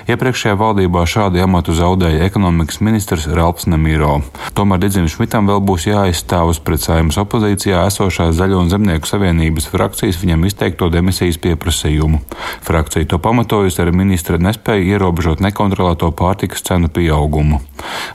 Iepriekšējā 0.09 0.55
valdībā 0.57 1.05
šādu 1.05 1.43
amatu 1.43 1.75
zaudēja 1.77 2.25
ekonomikas 2.25 2.81
ministrs 2.81 3.27
Ralps 3.29 3.69
Nemīro. 3.69 4.19
Tomēr 4.57 4.81
Digim 4.81 5.07
Šmitam 5.11 5.49
vēl 5.49 5.61
būs 5.63 5.85
jāizstāvas 5.89 6.61
pret 6.65 6.83
saimas 6.83 7.19
opozīcijā 7.21 7.85
esošā 7.87 8.31
Zaļo 8.33 8.63
un 8.63 8.73
Zemnieku 8.73 9.09
savienības 9.09 9.69
frakcijas 9.69 10.19
viņam 10.23 10.47
izteikto 10.49 10.89
demisijas 10.93 11.37
pieprasījumu. 11.43 12.23
Frakcija 12.65 13.09
to 13.09 13.21
pamatojusi 13.21 13.83
ar 13.85 13.93
ministra 13.93 14.41
nespēju 14.41 14.88
ierobežot 14.89 15.43
nekontrolēto 15.43 16.11
pārtikas 16.17 16.63
cenu 16.65 16.89
pieaugumu. 16.93 17.61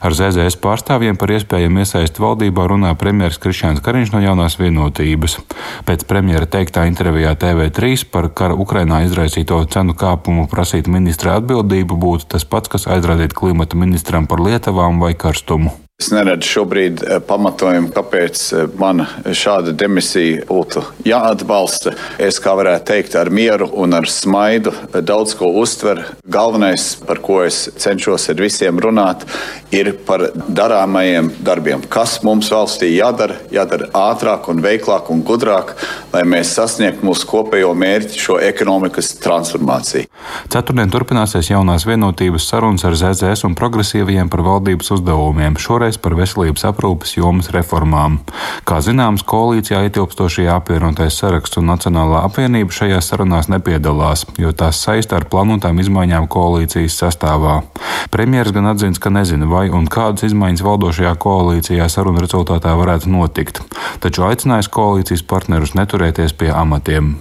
Ar 0.05 0.15
ZZS 0.15 0.59
pārstāvjiem 0.63 1.17
par 1.19 1.33
iespējamu 1.35 1.83
iesaisti 1.83 2.23
valdībā 2.23 2.67
runā 2.71 2.93
premjerministrs 2.99 3.41
Krišņāns 3.43 3.83
Kariņš 3.85 4.13
no 4.15 4.21
jaunās 4.23 4.59
vienotības. 4.59 5.39
Pēc 5.87 6.05
premjera 6.09 6.49
teiktā 6.49 6.85
intervijā 6.89 7.35
TV3 7.39 8.05
par 8.11 8.29
kara 8.35 8.57
Ukrainā 8.57 9.03
izraisīto 9.07 9.61
cenu 9.71 9.95
kāpumu 9.97 10.49
prasīt 10.51 10.91
ministra 10.91 11.39
atbildību 11.39 11.97
būtu 12.05 12.31
tas 12.35 12.45
pats, 12.45 12.71
kas 12.71 12.89
aizrādīt 12.91 13.33
klimata 13.37 13.79
ministram 13.79 14.29
par 14.29 14.43
lietavām 14.43 15.01
vai 15.01 15.15
karstumu. 15.17 15.84
Es 15.95 16.09
neredzu 16.11 16.49
šobrīd 16.51 17.03
eh, 17.05 17.19
pamatojumu, 17.23 17.87
kāpēc 17.95 18.39
eh, 18.51 18.63
man 18.75 19.05
šāda 19.31 19.71
demisija 19.79 20.41
būtu 20.49 20.81
jāatbalsta. 21.07 21.93
Es, 22.19 22.35
kā 22.43 22.51
varētu 22.59 22.89
teikt, 22.89 23.13
ar 23.15 23.31
mieru 23.31 23.69
un 23.79 23.95
ar 23.95 24.09
smaidu 24.11 24.73
eh, 24.75 24.97
daudz 24.99 25.37
ko 25.39 25.53
uztver. 25.61 26.01
Galvenais, 26.27 26.89
par 27.07 27.21
ko 27.23 27.37
es 27.45 27.69
cenšos 27.79 28.27
ar 28.33 28.43
visiem 28.43 28.81
runāt, 28.83 29.23
ir 29.71 29.93
par 30.03 30.25
darāmajiem 30.35 31.29
darbiem. 31.47 31.87
Kas 31.87 32.17
mums 32.27 32.51
valstī 32.51 32.91
jādara, 32.97 33.39
jādara 33.55 33.87
ātrāk 33.95 34.51
un 34.51 34.59
veiklāk 34.67 35.07
un 35.15 35.23
gudrāk, 35.23 35.77
lai 36.11 36.25
mēs 36.27 36.57
sasniegtu 36.59 37.07
mūsu 37.07 37.31
kopējo 37.31 37.71
mērķi, 37.71 38.19
šo 38.19 38.41
ekonomikas 38.43 39.13
transformāciju. 39.23 40.11
Ceturtdien 40.51 40.91
turpināsies 40.91 41.53
jaunās 41.53 41.87
vienotības 41.87 42.51
sarunas 42.51 42.83
ar 42.83 42.99
ZZS 42.99 43.47
un 43.47 43.55
progresīvajiem 43.55 44.27
par 44.33 44.43
valdības 44.43 44.91
uzdevumiem. 44.97 45.55
Šoreiz 45.61 45.84
šoreiz 45.85 45.99
par 46.01 46.15
veselības 46.17 46.63
aprūpes 46.65 47.15
jomas 47.17 47.51
reformām. 47.53 48.17
Kā 48.65 48.79
zināms, 48.81 49.21
koalīcijā 49.21 49.83
ietilpstošie 49.85 50.47
apvienotais 50.49 51.13
saraksts 51.13 51.59
un 51.61 51.69
Nacionālā 51.69 52.23
apvienība 52.25 52.73
šajās 52.73 53.11
sarunās 53.11 53.49
nepiedalās, 53.53 54.25
jo 54.37 54.51
tās 54.51 54.81
saista 54.81 55.19
ar 55.19 55.27
plānotām 55.29 55.77
izmaiņām 55.79 56.27
koalīcijas 56.27 56.97
sastāvā. 56.97 57.61
Premjeras 58.09 58.55
gan 58.55 58.71
atzins, 58.71 58.97
ka 58.97 59.13
nezina, 59.13 59.45
vai 59.45 59.69
un 59.69 59.85
kādas 59.85 60.25
izmaiņas 60.25 60.65
valdošajā 60.65 61.13
koalīcijā 61.21 61.85
sarunu 61.89 62.25
rezultātā 62.25 62.73
varētu 62.73 63.13
notikt, 63.13 63.61
taču 64.01 64.25
aicinājis 64.25 64.73
koalīcijas 64.73 65.25
partnerus 65.29 65.77
neturēties 65.77 66.33
pie 66.33 66.49
amatiem. 66.49 67.15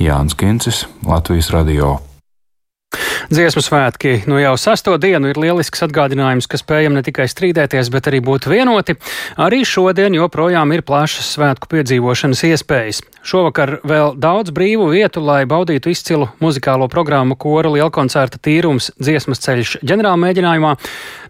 Jānis 0.00 0.34
Kincis, 0.34 0.86
Latvijas 1.06 1.54
Radio. 1.54 2.00
Dziesmu 3.30 3.62
svētki 3.62 4.24
nu 4.26 4.40
jau 4.40 4.56
sesto 4.58 4.96
dienu 4.98 5.28
ir 5.30 5.38
lielisks 5.38 5.84
atgādinājums, 5.86 6.48
ka 6.50 6.58
spējam 6.58 6.96
ne 6.96 7.02
tikai 7.06 7.28
strīdēties, 7.30 7.86
bet 7.94 8.08
arī 8.10 8.18
būt 8.26 8.48
vienoti. 8.50 8.96
Arī 9.38 9.60
šodien 9.62 10.16
joprojām 10.18 10.74
ir 10.74 10.82
plašas 10.82 11.28
svētku 11.36 11.70
piedzīvošanas 11.70 12.42
iespējas. 12.48 12.98
Šovakar 13.22 13.76
vēl 13.86 14.16
daudz 14.18 14.50
brīvu 14.50 14.88
vietu, 14.90 15.22
lai 15.22 15.44
baudītu 15.46 15.92
izcilu 15.92 16.26
muzikālo 16.42 16.88
programmu 16.90 17.36
kora 17.38 17.70
lielkoncerta 17.70 18.40
tīrums 18.42 18.90
dziesmas 18.98 19.44
ceļš 19.46 19.76
ģenerāla 19.86 20.18
mēģinājumā. 20.24 20.74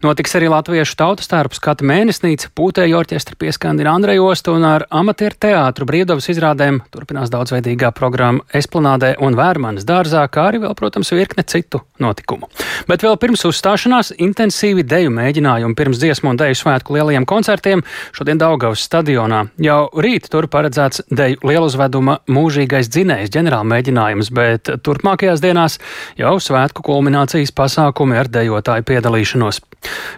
Notiks 0.01 0.39
arī 0.41 0.49
latviešu 0.55 0.97
tautas 0.97 1.29
tērps 1.29 1.61
Kata 1.61 1.85
mēnesnīca, 1.85 2.55
pūtēju 2.57 2.97
orķestra 3.03 3.37
pieskandina 3.37 3.93
Andrejostu 3.99 4.57
un 4.57 4.65
ar 4.71 4.87
amatieru 4.89 5.37
teātru 5.45 5.91
brīvdabas 5.93 6.33
izrādēm 6.33 6.81
turpinās 6.89 7.29
daudzveidīgā 7.37 7.93
programma 7.93 8.49
Esplanādē 8.57 9.19
un 9.21 9.37
Vērmanas 9.37 9.85
dārzā, 9.85 10.25
kā 10.33 10.49
arī 10.49 10.65
vēl, 10.65 10.79
protams, 10.81 11.13
virkne 11.13 11.45
citu 11.45 11.85
notikumu. 12.03 12.49
Bet 12.89 13.05
vēl 13.05 13.17
pirms 13.21 13.45
uzstāšanās 13.49 14.13
intensīvi 14.19 14.85
deju 14.89 15.13
mēģinājumi 15.15 15.77
pirms 15.79 16.01
dziesmu 16.03 16.33
un 16.33 16.41
deju 16.41 16.59
svētku 16.59 16.97
lielajiem 16.97 17.27
koncertiem 17.29 17.85
šodien 18.17 18.41
Daugavas 18.41 18.85
stadionā. 18.87 19.45
Jau 19.61 19.81
rīt 20.01 20.31
tur 20.33 20.49
paredzēts 20.51 21.05
deju 21.11 21.41
lieluzveduma 21.47 22.21
mūžīgais 22.31 22.91
dzinējs 22.93 23.33
ģenerāla 23.35 23.69
mēģinājums, 23.75 24.33
bet 24.35 24.73
turpmākajās 24.85 25.43
dienās 25.45 25.79
jau 26.21 26.37
svētku 26.41 26.85
kulminācijas 26.87 27.55
pasākumi 27.57 28.19
ar 28.21 28.31
dejotāju 28.33 28.87
piedalīšanos. 28.91 29.61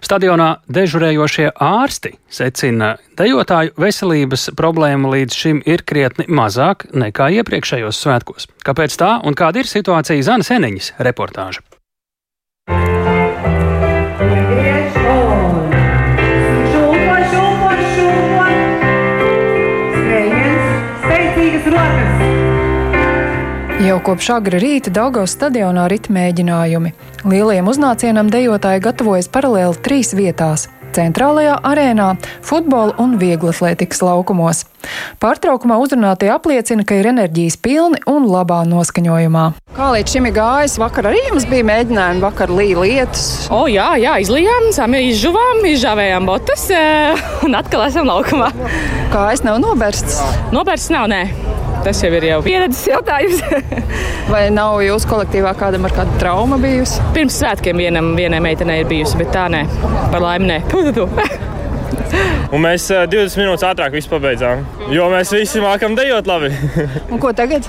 Stadionā 0.02 0.48
dežurējošie 0.74 1.52
ārsti 1.62 2.16
secina, 2.32 2.96
dejotāju 3.18 3.76
veselības 3.78 4.48
problēma 4.58 5.12
līdz 5.14 5.38
šim 5.44 5.62
ir 5.68 5.84
krietni 5.86 6.26
mazāk 6.28 6.88
nekā 6.90 7.30
iepriekšējos 7.38 8.02
svētkos. 8.04 8.48
Kāpēc 8.66 8.98
tā 8.98 9.14
un 9.22 9.38
kāda 9.38 9.62
ir 9.62 9.70
situācija 9.70 10.26
Zanes 10.26 10.50
Eniņas 10.54 10.94
reportāža? 11.06 11.71
Jau 23.82 23.98
kopš 24.02 24.28
agra 24.34 24.58
rīta 24.62 24.90
Daugavas 24.94 25.32
stadionā 25.36 25.88
rit 25.90 26.08
mēģinājumi. 26.10 26.92
Lielajam 27.26 27.70
uznācienam 27.70 28.30
dejotāji 28.30 28.82
gatavojas 28.82 29.30
paralēli 29.30 29.78
trīs 29.82 30.10
vietās- 30.14 30.68
centrālajā 30.96 31.56
arēnā, 31.66 32.12
futbola 32.44 32.94
un 33.02 33.16
vieglatlētikas 33.20 34.02
laukumos. 34.04 34.64
Pārtraukumā 35.22 35.76
uzrunātie 35.82 36.30
apliecina, 36.34 36.84
ka 36.86 36.98
ir 36.98 37.08
enerģijas 37.12 37.58
pilni 37.62 38.00
un 38.10 38.26
labā 38.30 38.62
noskaņojumā. 38.68 39.44
Kā 39.76 39.90
līdz 39.94 40.16
šim 40.16 40.28
ir 40.28 40.36
gājis? 40.36 40.78
Vakar 40.82 41.10
arī 41.12 41.22
jums 41.28 41.46
bija 41.50 41.68
mēģinājumi, 41.70 42.24
vakar 42.24 42.52
līja 42.52 42.82
lietus. 42.82 43.26
O, 43.54 43.64
jā, 43.70 43.92
jā, 44.02 44.18
izlijām, 44.24 44.70
sami 44.74 45.06
izžuvām, 45.12 45.62
izžāvējām 45.72 46.28
botas 46.28 46.68
un 47.46 47.58
atkal 47.58 47.86
esam 47.86 48.10
laukumā. 48.10 48.50
Kājas 49.14 49.46
nav 49.46 49.62
nobērstas? 49.62 50.22
Nobērstas 50.54 50.94
nav, 50.96 51.10
nē. 51.12 51.24
Tas 51.82 51.98
jau 51.98 52.12
ir 52.14 52.28
jau 52.28 52.40
pieredzes 52.44 52.84
jautājums. 52.86 53.40
Vai 54.32 54.44
nav 54.54 54.78
jūsu 54.84 55.08
kolektīvā 55.10 55.54
kādam 55.58 55.88
ar 55.88 55.94
kādu 55.96 56.20
traumu 56.20 56.58
bijusi? 56.62 57.02
Pirms 57.16 57.40
svētkiem 57.42 57.80
vienam, 57.82 58.12
vienai 58.18 58.38
meitenei 58.44 58.84
ir 58.84 58.90
bijusi, 58.90 59.18
bet 59.18 59.32
tā 59.34 59.48
nē, 59.50 59.64
par 60.12 60.22
laimi 60.22 60.52
nē. 60.52 60.60
Un 62.52 62.60
mēs 62.60 62.86
20 62.92 63.38
minūtes 63.40 63.64
ātrāk 63.64 63.94
visu 63.96 64.10
pabeidzām. 64.12 64.62
Jo 64.92 65.08
mēs 65.10 65.32
visi 65.32 65.62
mākam 65.64 65.96
dejot 65.98 66.28
labi. 66.28 66.52
Un 67.08 67.18
ko 67.22 67.32
tagad? 67.34 67.66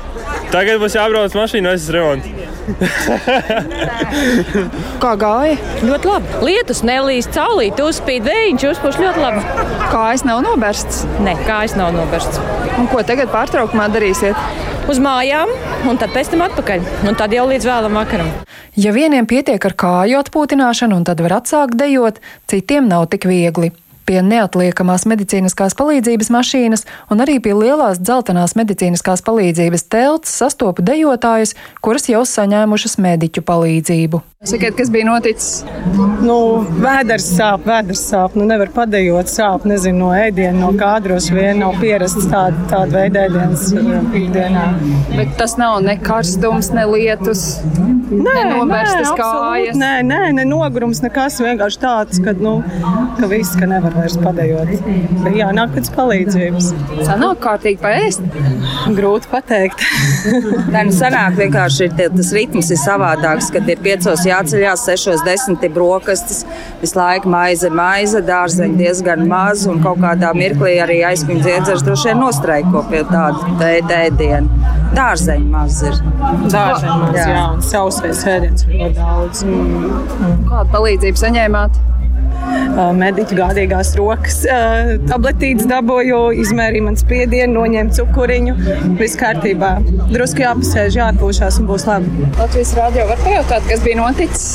Tagad 0.51 0.81
būs 0.83 0.97
jābrauc 0.99 1.33
mašīna 1.39 1.71
aizsas 1.73 1.93
remontu. 1.95 2.42
Kā 5.03 5.11
gāja? 5.19 5.57
Ļoti 5.83 6.09
labi. 6.09 6.27
Lietus 6.47 6.79
nelīst, 6.87 7.33
caulīt, 7.35 7.79
uzspīd 7.83 8.23
vējiņš, 8.27 8.65
uzpūš 8.71 8.99
ļoti 9.03 9.23
labi. 9.23 9.41
Kājas 9.91 10.23
nav 10.27 10.43
noberstas? 10.45 11.03
Nē, 11.23 11.33
kājas 11.47 11.73
nav 11.79 11.89
noberstas. 11.95 12.39
Un 12.79 12.85
ko 12.91 12.99
tagad 13.05 13.27
pārtraukumā 13.33 13.85
darīsiet? 13.93 14.37
Uz 14.91 14.97
mājām, 14.99 15.49
un 15.87 15.99
tad 15.99 16.09
pēc 16.15 16.27
tam 16.33 16.41
atpakaļ. 16.47 16.79
Un 17.07 17.13
tad 17.19 17.29
jau 17.35 17.45
līdz 17.51 17.65
vēlam 17.67 17.93
vakaram. 17.99 18.29
Ja 18.79 18.89
vieniem 18.95 19.25
pietiek 19.29 19.61
ar 19.63 19.75
kāju 19.79 20.19
atpūtināšanu 20.23 20.93
un 20.97 21.03
tad 21.07 21.17
var 21.23 21.33
atsākt 21.39 21.73
dejot, 21.79 22.15
citiem 22.51 22.83
nav 22.89 23.03
tik 23.11 23.23
viegli. 23.29 23.69
Pie 24.03 24.19
neatliekamās 24.25 25.05
medicīniskās 25.07 25.77
palīdzības 25.79 26.31
mašīnas 26.33 26.85
un 27.13 27.23
arī 27.23 27.37
pie 27.43 27.53
lielās 27.55 28.01
dzeltenās 28.03 28.57
medicīniskās 28.59 29.23
palīdzības 29.23 29.87
telts 29.87 30.35
sastopu 30.41 30.83
dejotājus, 30.83 31.55
kuras 31.83 32.09
jau 32.11 32.25
saņēmušas 32.27 32.99
mediķu 32.99 33.45
palīdzību. 33.47 34.23
Sakiet, 34.43 34.73
kas 34.75 34.89
bija 34.91 35.05
noticis? 35.07 35.61
Nu, 36.19 36.35
vēders 36.83 37.29
sāp, 37.37 37.63
vēders 37.63 38.01
sāp. 38.09 38.33
Nu, 38.35 38.43
nevar 38.49 38.67
padējot 38.75 39.29
sāp, 39.31 39.63
nezinu, 39.69 40.01
no 40.01 40.09
ēdiena, 40.11 40.57
no 40.65 40.73
kā 40.75 40.97
droši 41.05 41.37
vien 41.37 41.61
nav 41.63 41.77
pierasts 41.79 42.27
tāda, 42.27 42.65
tāda 42.67 42.97
veida 42.97 43.23
ēdienas 43.29 43.69
uh, 43.71 43.93
ikdienā. 44.19 44.65
Bet 45.13 45.31
tas 45.39 45.55
nav 45.61 45.77
ne 45.85 45.95
karstums, 46.03 46.73
ne 46.75 46.83
lietus, 46.91 47.45
nē, 48.11 48.35
ne 48.35 48.43
novērstas 48.49 49.13
nē, 49.13 49.15
kājas. 49.21 49.79
Nē, 49.79 49.93
nē, 50.11 50.19
ne 50.41 50.45
nogrums, 50.49 50.99
nekas 51.05 51.39
vienkārši 51.39 51.79
tāds, 51.85 52.19
ka, 52.25 52.35
nu, 52.43 52.57
ka 53.21 53.31
viss, 53.31 53.55
ka 53.55 53.71
nevar 53.71 53.92
vairs 53.97 54.17
padējot. 54.21 54.71
Bet 55.23 55.37
jānāk 55.37 55.73
pēc 55.75 55.89
palīdzības. 55.95 56.69
Sanāk 57.07 57.41
kārtīgi 57.43 57.79
paēst? 57.83 58.23
Grūti 58.97 59.29
pateikt. 59.31 59.83
Nē, 60.73 60.85
nu 60.89 60.95
sanāk 60.95 61.37
vienkārši 61.39 61.87
ir 61.87 61.95
tas 62.17 62.31
ritms 62.35 62.71
ir 62.73 62.79
savādāks, 62.81 63.49
kad 63.53 63.69
ir 63.69 63.81
piecos 63.83 64.25
jāceļās, 64.27 64.85
sešos 64.87 65.23
desmit 65.27 65.65
ir 65.67 65.73
brokastis, 65.75 66.43
visu 66.81 66.99
laiku 66.99 67.31
maize, 67.33 67.71
maize, 67.73 68.21
dārzeņi 68.25 68.79
diezgan 68.81 69.25
maz, 69.29 69.67
un 69.69 69.81
kaut 69.83 70.01
kādā 70.03 70.33
mirklī 70.37 70.75
arī 70.83 71.01
aizkuņa 71.07 71.45
dziedzers 71.45 71.85
droši 71.87 72.11
vien 72.11 72.21
nostraiko 72.23 72.83
pie 72.91 73.03
tāda 73.09 73.71
ēdiena. 74.03 74.73
Dārzeņi 74.93 75.49
maz 75.49 75.81
ir. 75.87 75.97
Dārzeņi 76.53 76.99
maz, 77.01 77.17
jā, 77.17 77.29
jā 77.33 77.47
un 77.55 77.65
sausais 77.65 78.25
ēdiens 78.29 78.67
ir 78.67 78.77
ļoti 78.81 78.99
daudz. 78.99 79.43
Mm. 79.47 80.45
Kādu 80.51 80.75
palīdzību 80.75 81.23
saņēmāt? 81.23 81.81
Mediķu 82.97 83.37
gādīgās 83.37 83.93
rokas. 83.99 84.41
Tabletītes 85.09 85.67
dabūju, 85.69 86.21
izmērīju 86.43 86.87
man 86.87 86.97
spiedienu, 86.99 87.59
noņēmu 87.59 87.97
cukuriņu. 87.97 88.55
Viss 88.99 89.19
kārtībā. 89.19 89.75
Drusku 90.13 90.45
jāpasēž, 90.45 90.99
jāatpūšās 90.99 91.59
un 91.61 91.69
būs 91.69 91.87
labi. 91.89 92.29
Latvijas 92.39 92.73
rādio 92.79 93.07
var 93.11 93.21
pajautāt, 93.25 93.67
kas 93.69 93.83
bija 93.85 93.99
noticis? 94.01 94.49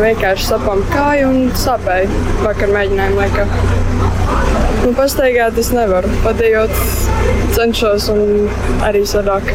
Vienkārši 0.00 0.50
sapām 0.52 0.82
kāju 0.92 1.30
un 1.30 1.40
sāpēju. 1.58 2.24
Vakar 2.44 2.74
mēģinājumu 2.74 3.22
laikā. 3.22 3.46
Nu, 4.80 4.92
pastaigāt 4.96 5.58
es 5.60 5.72
nevaru. 5.76 6.10
Padējot 6.24 6.76
cenšos 7.56 8.10
un 8.14 8.46
arī 8.86 9.02
sadāk. 9.08 9.50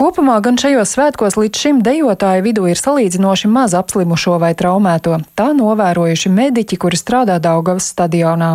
Kopumā 0.00 0.38
gan 0.40 0.56
šajos 0.56 0.94
svētkos 0.94 1.34
līdz 1.36 1.60
šim 1.60 1.80
dejotāju 1.84 2.40
vidū 2.46 2.62
ir 2.70 2.78
salīdzinoši 2.80 3.48
maz 3.52 3.74
apslimušo 3.76 4.38
vai 4.40 4.54
traumēto. 4.56 5.18
Tā 5.36 5.50
novērojuši 5.52 6.30
mediķi, 6.32 6.78
kuri 6.80 6.96
strādā 6.96 7.34
Daugavas 7.36 7.90
stadionā. 7.92 8.48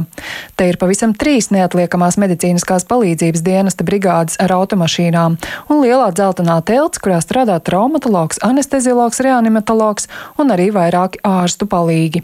Te 0.57 0.65
ir 0.71 0.79
pavisam 0.81 1.13
trīs 1.13 1.51
neatliekamās 1.53 2.17
medicīniskās 2.17 2.87
palīdzības 2.89 3.43
dienesta 3.45 3.85
brigādes 3.85 4.39
ar 4.41 4.55
automašīnām 4.55 5.35
un 5.69 5.83
lielā 5.83 6.07
dzeltenā 6.17 6.55
telts, 6.65 6.97
kurā 6.97 7.19
strādā 7.21 7.59
traumatologs, 7.61 8.41
anesteziologs, 8.41 9.21
reanimatologs 9.21 10.09
un 10.41 10.49
arī 10.55 10.71
vairāki 10.73 11.21
ārstu 11.29 11.69
palīgi. 11.69 12.23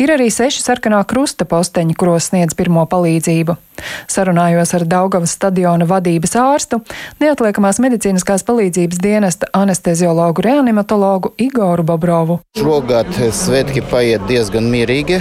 Ir 0.00 0.14
arī 0.16 0.30
seši 0.32 0.64
sarkanā 0.64 1.02
krusta 1.04 1.44
posteņi, 1.44 1.98
kuros 2.00 2.30
sniedz 2.32 2.56
pirmo 2.56 2.88
palīdzību. 2.88 3.58
Sarunājos 4.08 4.72
ar 4.76 4.84
Daugavas 4.86 5.32
stadiona 5.34 5.84
vadības 5.88 6.36
ārstu, 6.38 6.80
neatliekamās 7.20 7.80
medicīniskās 7.82 8.44
palīdzības 8.46 8.61
dienesta 8.70 9.46
anesteziologu 9.52 10.42
reanimatologu 10.42 11.32
Igoru 11.38 11.82
Bobrovu. 11.82 12.38
Šogad 12.58 13.10
svētki 13.16 13.82
paiet 13.90 14.28
diezgan 14.28 14.68
mierīgi. 14.70 15.18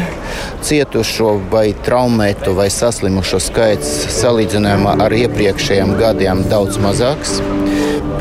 Cietušo 0.62 1.38
vai 1.51 1.71
traumētu 1.86 2.53
vai 2.57 2.69
saslimušo 2.69 3.39
skaits 3.41 3.91
salīdzinājumā 4.19 5.00
ar 5.07 5.17
iepriekšējiem 5.24 5.95
gadiem 6.01 6.45
daudz 6.51 6.77
mazāks. 6.83 7.39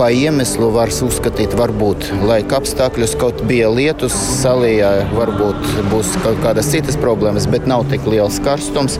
Pa 0.01 0.07
iemeslu 0.17 0.71
var 0.73 0.89
uzskatīt, 1.05 1.53
varbūt 1.61 2.07
laika 2.25 2.57
apstākļus, 2.57 3.13
kaut 3.21 3.43
bija 3.45 3.67
lietus, 3.69 4.15
salijā 4.39 4.89
varbūt 5.13 5.67
būs 5.91 6.15
kaut 6.25 6.41
kādas 6.41 6.71
citas 6.73 6.97
problēmas, 7.03 7.45
bet 7.53 7.67
nav 7.69 7.85
tik 7.91 8.09
liels 8.09 8.39
karstums. 8.41 8.97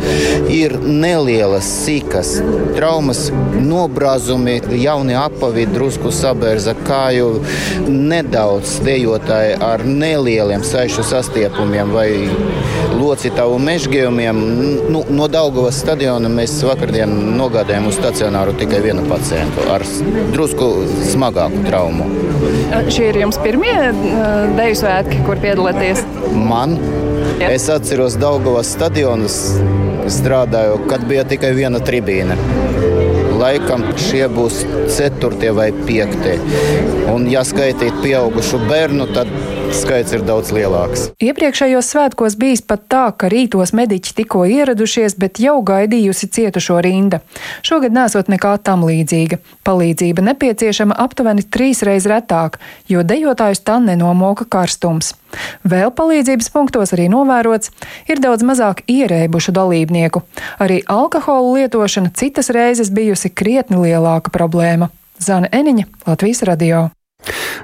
Ir 0.53 0.75
nelielas, 0.85 1.65
sīkas 1.87 2.35
traumas, 2.77 3.31
nobrāzumi, 3.57 4.59
jauni 4.77 5.17
apavi, 5.17 5.65
drusku 5.73 6.13
sabērza 6.13 6.77
kāju, 6.85 7.31
nedaudz 7.89 8.77
dejotāji 8.85 9.57
ar 9.65 9.87
nelieliem 9.89 10.67
saišu 10.69 11.07
sastiepumiem 11.15 11.97
vai 11.97 12.11
locītavu 13.01 13.57
mežģījumiem. 13.65 14.45
Nu, 14.93 15.07
no 15.09 15.33
Daugavas 15.33 15.81
stadiona 15.81 16.29
mēs 16.29 16.59
vakardien 16.69 17.17
nogādājām 17.41 17.89
uz 17.89 17.97
stacionāru 17.97 18.53
tikai 18.61 18.85
vienu 18.85 19.09
pacientu 19.09 19.65
ar 19.73 19.89
drusku 20.35 20.71
smagāku 21.11 21.65
traumu. 21.67 22.07
Šie 22.93 23.11
ir 23.11 23.21
jums 23.23 23.39
pirmie 23.43 23.75
deju 24.57 24.79
svētki, 24.83 25.21
kur 25.27 25.41
piedalāties? 25.43 26.03
Man. 26.35 26.79
Jā. 27.41 27.51
Es 27.55 27.69
atceros 27.73 28.17
Daugavas 28.21 28.71
stadionus, 28.75 29.37
strādāju, 30.13 30.83
kad 30.91 31.05
bija 31.09 31.25
tikai 31.29 31.53
viena 31.57 31.81
tribīne. 31.85 32.37
Laikam 33.41 33.87
šie 33.97 34.27
būs 34.29 34.61
ceturtie 34.93 35.53
vai 35.57 35.71
piektie. 35.87 36.37
Un, 37.09 37.25
ja 37.33 37.41
skaitīt 37.47 37.97
pieaugušu 38.05 38.61
bērnu, 38.69 39.09
tad 39.17 39.31
skaits 39.75 40.13
ir 40.15 40.23
daudz 40.27 40.51
lielāks. 40.55 41.09
Iepriekšējos 41.23 41.89
svētkos 41.93 42.37
bijis 42.41 42.63
pat 42.67 42.83
tā, 42.91 43.03
ka 43.17 43.31
rītos 43.33 43.73
mediķi 43.77 44.15
tikko 44.21 44.45
ieradušies, 44.51 45.17
bet 45.21 45.41
jau 45.43 45.57
gaidījusi 45.67 46.29
cietušo 46.35 46.81
rinda. 46.85 47.21
Šogad 47.67 47.95
nesot 47.95 48.31
nekā 48.33 48.57
tam 48.67 48.85
līdzīga. 48.89 49.41
Palīdzība 49.67 50.25
nepieciešama 50.31 50.99
aptuveni 51.05 51.47
trīsreiz 51.47 52.09
retāk, 52.11 52.61
jo 52.91 53.05
dejotājus 53.07 53.63
tā 53.67 53.79
nenomoka 53.85 54.47
karstums. 54.51 55.15
Vēl 55.63 55.95
palīdzības 55.95 56.51
punktos 56.55 56.95
arī 56.97 57.09
novērots, 57.13 57.71
ir 58.11 58.23
daudz 58.23 58.47
mazāk 58.47 58.85
ierēbušu 58.91 59.55
dalībnieku. 59.57 60.25
Arī 60.59 60.83
alkohola 60.91 61.61
lietošana 61.61 62.13
citas 62.19 62.51
reizes 62.55 62.91
bijusi 62.91 63.31
krietni 63.31 63.79
lielāka 63.89 64.35
problēma. 64.35 64.91
Zana 65.21 65.53
Eniņa, 65.53 65.87
Latvijas 66.09 66.43
radio. 66.49 66.89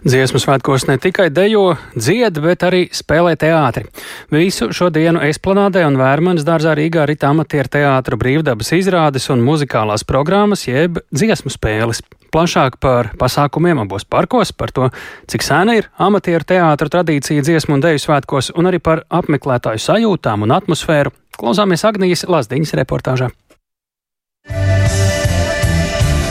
Dziesmu 0.06 0.38
svētkos 0.38 0.84
ne 0.86 0.98
tikai 1.02 1.30
dejo, 1.34 1.72
dzied, 1.96 2.38
bet 2.44 2.64
arī 2.66 2.82
spēlē 2.94 3.32
teātri. 3.40 3.86
Visu 4.30 4.68
šo 4.76 4.90
dienu 4.94 5.22
Esplanādē 5.24 5.86
un 5.88 5.96
Vērmanas 5.98 6.44
dārzā 6.46 6.76
Rīgā 6.76 7.06
rit 7.08 7.24
amatieru 7.26 7.72
teātra 7.78 8.18
brīvdabas 8.20 8.74
izrādes 8.76 9.30
un 9.32 9.44
muzikālās 9.46 10.04
programmas, 10.06 10.66
jeb 10.68 11.00
dziesmu 11.14 11.52
spēles. 11.54 12.02
Plašāk 12.34 12.76
par 12.82 13.12
pasākumiem 13.16 13.80
abos 13.86 14.04
parkos, 14.04 14.52
par 14.52 14.74
to, 14.76 14.90
cik 15.30 15.46
sena 15.46 15.78
ir 15.78 15.88
amatieru 15.96 16.44
teātra 16.44 16.90
tradīcija 16.92 17.46
dziesmu 17.46 17.78
un 17.78 17.86
deju 17.86 18.02
svētkos, 18.02 18.52
un 18.58 18.68
arī 18.68 18.82
par 18.82 19.06
apmeklētāju 19.08 19.80
sajūtām 19.80 20.44
un 20.44 20.54
atmosfēru, 20.58 21.14
klausāmies 21.40 21.86
Agnijas 21.88 22.26
Lazdiņas 22.28 22.76
reportāžā. 22.82 23.32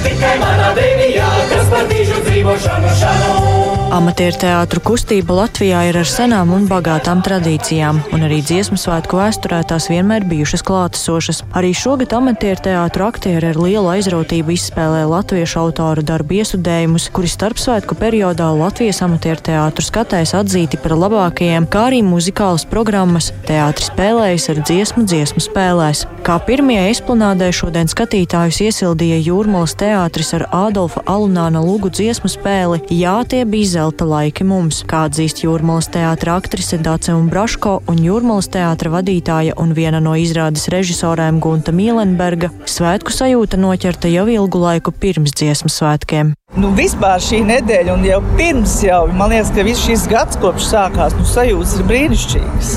Tikai 0.05 0.35
manā 0.41 0.71
dēļā, 0.77 1.29
kas 1.51 1.71
par 1.73 1.87
tīžu 1.89 2.21
dzīvošanu 2.29 2.97
šanu. 3.01 3.64
Amatieru 3.93 4.33
teātru 4.41 4.81
kustība 4.81 5.35
Latvijā 5.37 5.83
ir 5.85 5.97
ar 5.99 6.07
senām 6.09 6.49
un 6.55 6.63
bagātām 6.65 7.19
tradīcijām, 7.25 7.99
un 8.15 8.23
arī 8.25 8.39
dziesmu 8.41 8.79
svētku 8.81 9.19
vēsturē 9.19 9.59
tās 9.69 9.85
vienmēr 9.91 10.25
bijušas 10.25 10.63
klātesošas. 10.65 11.43
Arī 11.53 11.69
šogad 11.77 12.15
amatieru 12.17 12.63
teātru 12.65 13.05
aktieri 13.05 13.51
ar 13.51 13.59
lielu 13.61 13.91
aizrautību 13.93 14.55
izspēlē 14.55 15.03
latviešu 15.11 15.59
autoru 15.61 16.01
darbu 16.01 16.39
iesudējumus, 16.39 17.11
kuri 17.13 17.29
starpsvētku 17.29 17.97
periodā 17.99 18.47
Latvijas 18.57 19.03
amatieru 19.05 19.45
teātru 19.51 19.85
skatēs 19.85 20.33
atzīti 20.41 20.81
par 20.81 20.97
labākajiem, 20.97 21.69
kā 21.69 21.85
arī 21.91 22.01
muzikālas 22.05 22.65
programmas 22.65 23.29
teātris 23.45 23.91
spēlējas 23.93 24.49
ar 24.55 24.63
dziesmu 24.65 25.05
dziesmu 25.05 25.45
spēlēs. 25.45 26.07
Kā 26.25 26.39
pirmie 26.41 26.79
esplanādē 26.89 27.51
šodien 27.53 27.85
skatītājus 27.91 28.63
iesildīja 28.65 29.21
Jūrmalas 29.29 29.77
teātris 29.77 30.33
ar 30.39 30.49
Ādolfa 30.65 31.05
Alunāna 31.05 31.61
lugu 31.61 31.93
dziesmu 31.93 32.33
spēli 32.33 32.81
Jā, 32.89 33.19
tie 33.29 33.45
bija 33.45 33.74
zelta 33.75 34.05
laiki 34.07 34.45
mums, 34.47 34.83
kā 34.87 35.05
atzīst 35.09 35.41
Jūrmalas 35.43 35.89
teātra 35.91 36.37
aktrise 36.39 36.77
Dace 36.79 37.11
un 37.15 37.27
Braško 37.31 37.81
un 37.91 37.99
Jūrmalas 37.99 38.47
teātra 38.53 38.91
vadītāja 38.93 39.55
un 39.59 39.73
viena 39.75 39.99
no 40.03 40.13
izrādes 40.19 40.69
režisorēm 40.71 41.41
Gunta 41.43 41.73
Mīlenberga. 41.75 42.51
Svētku 42.69 43.11
sajūta 43.11 43.59
noķerta 43.59 44.11
jau 44.13 44.27
ilgu 44.31 44.61
laiku 44.61 44.93
pirms 44.95 45.35
dziesmu 45.35 45.71
svētkiem. 45.73 46.31
Nu, 46.55 46.69
vispār 46.77 47.19
šī 47.19 47.41
nedēļa, 47.49 47.97
un 47.97 48.05
jau 48.07 48.21
pirms, 48.37 48.77
jau, 48.85 49.01
man 49.19 49.33
liekas, 49.33 49.51
ka 49.55 49.65
viss 49.67 49.83
šis 49.83 50.05
gads 50.11 50.39
kopš 50.39 50.69
sākās, 50.69 51.17
nu, 51.19 51.25
sajūtas 51.27 51.75
ir 51.75 51.89
brīnišķīgas. 51.89 52.71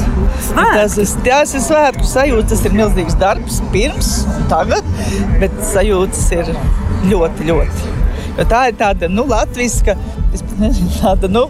Tas 0.57 0.99
ir, 0.99 1.13
tas 1.29 1.55
ir 1.55 1.63
svētku 1.63 2.09
sajūta, 2.09 2.49
tas 2.55 2.65
ir 2.67 2.75
milzīgs 2.75 3.19
darbs 3.21 3.61
pirms, 3.75 4.11
tagad, 4.51 4.89
bet 5.39 5.55
sajūtas 5.71 6.27
ir 6.41 6.51
ļoti, 7.13 7.49
ļoti. 7.53 7.95
Jo 8.39 8.45
tā 8.51 8.69
ir 8.71 8.77
tāda 8.79 9.09
nu, 9.11 9.25
latviešu, 9.31 9.95
nezinu, 10.63 10.91
tāda 11.03 11.31
nu, 11.33 11.45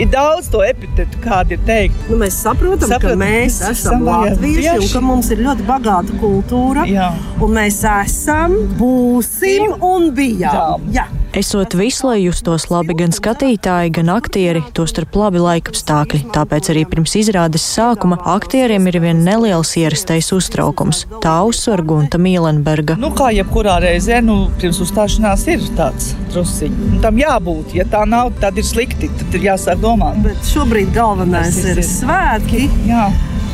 ir 0.00 0.10
daudz 0.12 0.50
to 0.52 0.62
epitetu, 0.66 1.20
kādi 1.24 1.56
ir 1.58 1.64
teikt. 1.68 2.02
Nu, 2.10 2.18
mēs 2.20 2.40
saprotam, 2.44 2.90
Saprot, 2.90 3.14
ka 3.14 3.20
mēs 3.20 3.60
esam 3.70 4.04
latvieši 4.08 4.76
un 4.78 4.90
ka 4.92 5.04
mums 5.04 5.30
ir 5.34 5.44
ļoti 5.46 5.66
bagāta 5.68 6.20
kultūra. 6.22 6.86
Jā. 6.90 7.12
Un 7.40 7.56
mēs 7.56 7.82
esam, 7.94 8.56
būsim 8.80 9.80
un 9.80 10.12
bijām. 10.16 10.86
Jā. 10.92 11.08
Jā. 11.10 11.10
Esot 11.30 11.76
visu, 11.78 12.08
lai 12.08 12.24
justos 12.24 12.64
labi 12.72 12.90
gan 12.98 13.12
skatītāji, 13.14 13.92
gan 13.94 14.08
aktieri, 14.10 14.64
tostarp 14.74 15.14
labi 15.14 15.38
laikapstākļi. 15.38 16.24
Tāpēc 16.34 16.70
arī 16.72 16.82
pirms 16.90 17.12
izrādes 17.20 17.62
sākuma 17.62 18.16
aktieriem 18.32 18.88
ir 18.90 18.98
vien 19.04 19.20
neliels 19.22 19.70
ierastais 19.78 20.32
uztraukums. 20.34 21.04
Tā 21.22 21.36
uzsver 21.46 21.84
Gunta 21.86 22.18
Mīlenberga. 22.18 22.96
Nu, 22.98 23.12
kā 23.14 23.28
jebkurā 23.36 23.76
reizē, 23.84 24.18
nu, 24.26 24.48
pirms 24.58 24.82
uzstāšanās 24.82 25.46
ir 25.54 25.62
tāds 25.78 26.16
trusiņš. 26.34 26.98
Tam 27.06 27.22
jābūt. 27.22 27.76
Ja 27.78 27.86
tā 27.86 28.02
nav, 28.10 28.32
tad 28.42 28.49
ir 28.58 28.66
slikti. 28.66 29.10
Tad 29.20 29.38
ir 29.38 29.46
jāsāk 29.50 29.80
domāt. 29.82 30.18
Bet 30.24 30.50
šobrīd 30.50 30.90
galvenais 30.96 31.60
ir, 31.62 31.78
ir 31.78 31.86
svētki. 31.86 32.66
Jā. 32.88 33.10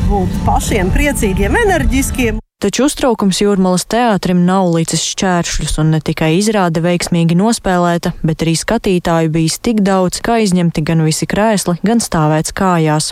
Būt 0.06 0.42
pašiem 0.46 0.92
priecīgiem, 0.94 1.56
enerģiskiem. 1.66 2.40
Taču 2.62 2.86
uztraukums 2.86 3.42
jūrmalas 3.42 3.84
teātrim 3.84 4.38
nav 4.48 4.70
līdzis 4.72 5.02
šķēršļus, 5.10 5.74
un 5.82 5.90
ne 5.92 6.00
tikai 6.00 6.30
izrāde 6.38 6.80
veiksmīgi 6.80 7.36
nospēlēta, 7.36 8.14
bet 8.24 8.46
arī 8.46 8.54
skatītāju 8.56 9.34
bijis 9.34 9.58
tik 9.60 9.82
daudz, 9.84 10.22
ka 10.24 10.38
aizņemti 10.40 10.86
gan 10.88 11.04
visi 11.04 11.28
krēsli, 11.28 11.76
gan 11.84 12.00
stāvēts 12.00 12.56
kājās. 12.56 13.10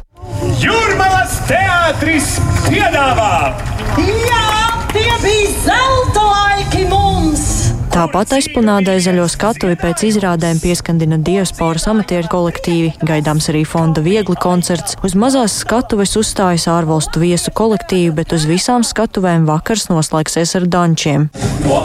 Jūrmalas 0.62 1.37
teātris 1.51 2.38
piedāvā! 2.70 3.53
Jā, 4.01 4.49
tie 4.97 5.11
bija 5.20 5.55
zelta! 5.68 6.04
Tāpat 7.95 8.33
aizplunādai 8.35 8.97
zaļo 8.99 9.29
skatuvi 9.31 9.77
pēc 9.79 10.01
izrādēm 10.09 10.59
pieskandina 10.59 11.15
diasporas 11.23 11.85
amatieru 11.87 12.27
kolektīvi, 12.33 12.89
gaidāms 13.07 13.47
arī 13.53 13.61
fonda 13.71 14.03
viegli 14.03 14.35
koncerts. 14.43 14.97
Uz 15.07 15.15
mazās 15.15 15.55
skatuves 15.63 16.17
uzstājas 16.19 16.67
ārvalstu 16.73 17.23
viesu 17.23 17.55
kolektīvi, 17.55 18.11
bet 18.17 18.35
uz 18.35 18.49
visām 18.51 18.83
skatuvēm 18.83 19.47
vakars 19.47 19.87
noslēgsies 19.93 20.57
ar 20.59 20.67
dančiem. 20.75 21.29
No. 21.63 21.79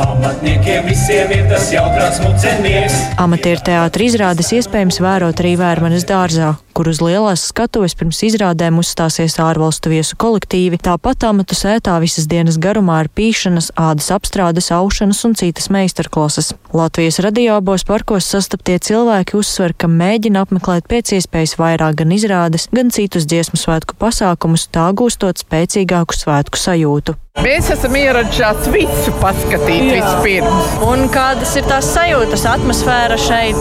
Amatieru 3.19 3.61
teātra 3.69 4.07
izrādes 4.07 4.49
iespējams 4.57 4.97
vērot 5.05 5.43
arī 5.43 5.53
Vērmanes 5.61 6.09
dārzā, 6.09 6.55
kur 6.73 6.89
uz 6.89 7.03
lielās 7.05 7.45
skatuves 7.51 7.93
pirms 7.99 8.23
izrādēm 8.25 8.81
uzstāsies 8.81 9.37
ārvalstu 9.43 9.93
viesu 9.93 10.17
kolektīvi. 10.19 10.81
Tāpat 10.89 11.27
amatu 11.29 11.57
sētā 11.57 11.99
visas 12.01 12.27
dienas 12.31 12.57
garumā 12.61 13.03
ir 13.05 13.13
pīšanas, 13.13 13.71
ādas 13.77 14.09
apstrādes, 14.15 14.71
aušanas 14.73 15.21
un 15.29 15.37
citas 15.39 15.69
meistars 15.69 15.98
meistarklases. 15.99 16.55
Latvijas 16.73 17.19
radioabos 17.19 17.83
parkos 17.85 18.29
sastaptie 18.29 18.79
cilvēki 18.79 19.35
uzsver, 19.37 19.73
ka 19.77 19.87
mēģina 19.87 20.43
apmeklēt 20.45 20.87
pēc 20.87 21.15
iespējas 21.17 21.57
vairāk 21.59 21.97
gan 21.99 22.11
izrādes, 22.11 22.69
gan 22.71 22.91
citus 22.91 23.25
dziesmu 23.25 23.57
svētku 23.57 23.95
pasākumus, 23.99 24.69
tā 24.71 24.91
gūstot 24.93 25.41
spēcīgāku 25.41 26.15
svētku 26.15 26.57
sajūtu. 26.57 27.15
Mēs 27.39 27.69
esam 27.71 27.95
ieradušies 27.95 28.69
visu 28.73 29.13
paskatīt 29.21 29.89
Jā. 29.89 29.99
vispirms. 29.99 30.79
Un 30.85 31.07
kādas 31.09 31.55
ir 31.55 31.67
tās 31.67 31.89
sajūtas, 31.93 32.45
atmosfēra 32.45 33.19
šeit? 33.19 33.59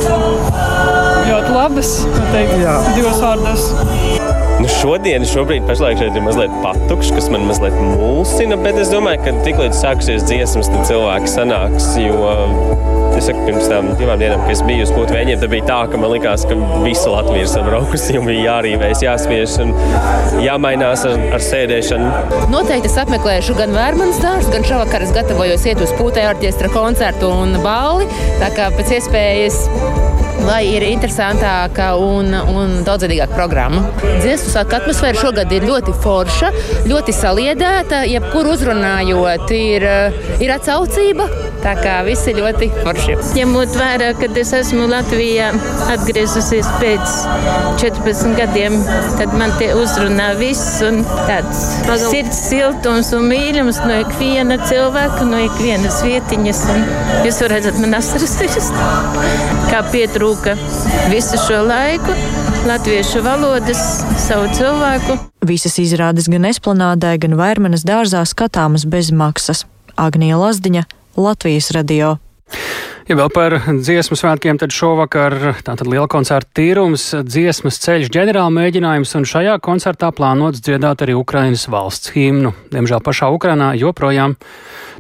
Ļoti 1.29 1.53
labas, 1.55 1.99
teikt, 2.33 2.59
divos 2.97 3.23
vārdos. 3.23 4.18
Nu 4.59 4.67
šodien, 4.67 5.23
šobrīd, 5.23 5.63
pašlaik 5.69 6.01
šeit 6.01 6.17
ir 6.19 6.25
mazliet 6.25 6.55
patukšs, 6.65 7.13
kas 7.15 7.29
man 7.31 7.45
mazliet 7.47 7.77
mulsina, 7.79 8.57
bet 8.59 8.81
es 8.83 8.91
domāju, 8.91 9.21
ka 9.23 9.35
tiklīdz 9.47 9.79
sāksies 9.79 10.25
dziesmas, 10.27 10.71
tad 10.73 10.89
cilvēki 10.89 11.31
sanāks. 11.31 11.93
Jo 12.03 12.33
es 13.15 13.29
saku, 13.29 13.45
pirms 13.47 13.69
tam 13.71 13.93
divām 13.99 14.19
dienām, 14.19 14.43
kad 14.43 14.57
es 14.57 14.63
biju 14.67 14.83
uz 14.89 14.91
Putvēņiem, 14.97 15.39
tad 15.39 15.53
bija 15.53 15.67
tā, 15.69 15.79
ka 15.93 16.01
man 16.03 16.11
likās, 16.11 16.43
ka 16.51 16.59
visa 16.83 17.13
Latvija 17.15 17.47
ir 17.47 17.51
sabraukusi 17.53 18.19
un 18.19 18.27
bija 18.27 18.45
jārīvēs, 18.49 19.03
jāspiež 19.07 19.57
un 19.63 19.75
jāmainās 20.43 21.07
ar, 21.07 21.19
ar 21.39 21.45
sēdēšanu. 21.49 22.11
Noteikti 22.51 22.91
es 22.91 22.99
apmeklēšu 23.05 23.59
gan 23.59 23.79
Vērmanas 23.79 24.19
dārstu, 24.25 24.57
gan 24.57 24.67
šovakar 24.67 25.07
es 25.07 25.15
gatavojos 25.15 25.67
iet 25.71 25.87
uz 25.87 25.95
Pūtē 25.99 26.27
orķestra 26.33 26.71
koncertu 26.75 27.31
un 27.31 27.61
balli. 27.63 28.11
Tā 28.43 28.51
kā 28.59 28.73
pēc 28.75 28.99
iespējas 28.99 29.63
lai 30.47 30.63
ir 30.71 30.85
interesantāka 30.87 31.91
un, 32.01 32.33
un 32.33 32.79
daudzveidīgāka 32.87 33.37
programma. 33.37 33.85
Dziesmu 34.23 34.53
sākuma 34.55 34.83
atmosfēra 34.83 35.23
šogad 35.23 35.55
ir 35.55 35.67
ļoti 35.69 35.95
forša, 36.05 36.53
ļoti 36.89 37.15
saliedēta. 37.17 38.05
Jebkur 38.09 38.53
uzrunājot, 38.55 39.55
ir, 39.57 39.89
ir 40.45 40.55
atsaucība. 40.55 41.29
Tā 41.65 41.75
kā 41.81 41.97
viss 42.07 42.29
ir 42.31 42.39
ļoti 42.43 42.71
forši. 42.83 43.17
Ņemot 43.39 43.79
vērā, 43.79 44.13
ka 44.19 44.29
es 44.43 44.53
esmu 44.61 44.87
Latvijā 44.91 45.51
atgriezusies 45.95 46.69
pēc 46.79 47.17
14 47.83 48.37
gadiem, 48.39 48.79
tad 49.19 49.35
man 49.39 49.55
tie 49.59 49.73
uzrunā 49.79 50.31
viss 50.39 50.79
un 50.87 51.03
tāds 51.27 51.65
sirds 52.05 52.45
siltums 52.51 53.11
un 53.17 53.27
mīlums 53.33 53.81
no 53.87 53.99
ikviena 54.05 54.61
cilvēka, 54.69 55.27
no 55.29 55.43
ikvienas 55.49 56.01
vietiņas. 56.07 56.65
Un 56.75 56.87
jūs 57.27 57.43
varat 57.43 57.59
redzēt, 57.59 57.83
man 57.83 57.99
asaras 57.99 58.39
ir 58.45 58.57
kā 59.69 59.83
pietrūkst 59.93 60.19
trūka 60.19 60.57
visu 61.13 61.39
šo 61.39 61.63
laiku 61.69 62.15
latviešu 62.67 63.23
valodas, 63.23 63.81
savu 64.19 64.49
cilvēku. 64.57 65.17
Visas 65.47 65.79
izrādes 65.79 66.27
gan 66.29 66.45
esplanādē, 66.49 67.15
gan 67.23 67.37
vērmenes 67.39 67.85
dārzā 67.87 68.25
skatāmas 68.27 68.85
bez 68.85 69.13
maksas. 69.15 69.65
Agnija 69.97 70.37
Lazdiņa, 70.41 70.85
Latvijas 71.19 71.73
radio. 71.75 72.17
Ja 73.09 73.17
vēl 73.17 73.31
par 73.33 73.55
dziesmu 73.73 74.19
svētkiem, 74.21 74.59
tad 74.61 74.73
šovakar 74.77 75.35
tātad 75.65 75.89
liela 75.89 76.05
koncerta 76.13 76.61
tīrums, 76.61 77.07
dziesmas 77.25 77.81
ceļš 77.81 78.11
ģenerāla 78.13 78.53
mēģinājums, 78.53 79.15
un 79.17 79.25
šajā 79.29 79.55
koncertā 79.65 80.11
plānots 80.13 80.61
dziedāt 80.61 81.07
arī 81.07 81.17
Ukrainas 81.17 81.65
valsts 81.73 82.13
himnu. 82.13 82.53
Diemžēl 82.69 83.01
pašā 83.05 83.31
Ukrainā 83.33 83.73
joprojām 83.81 84.37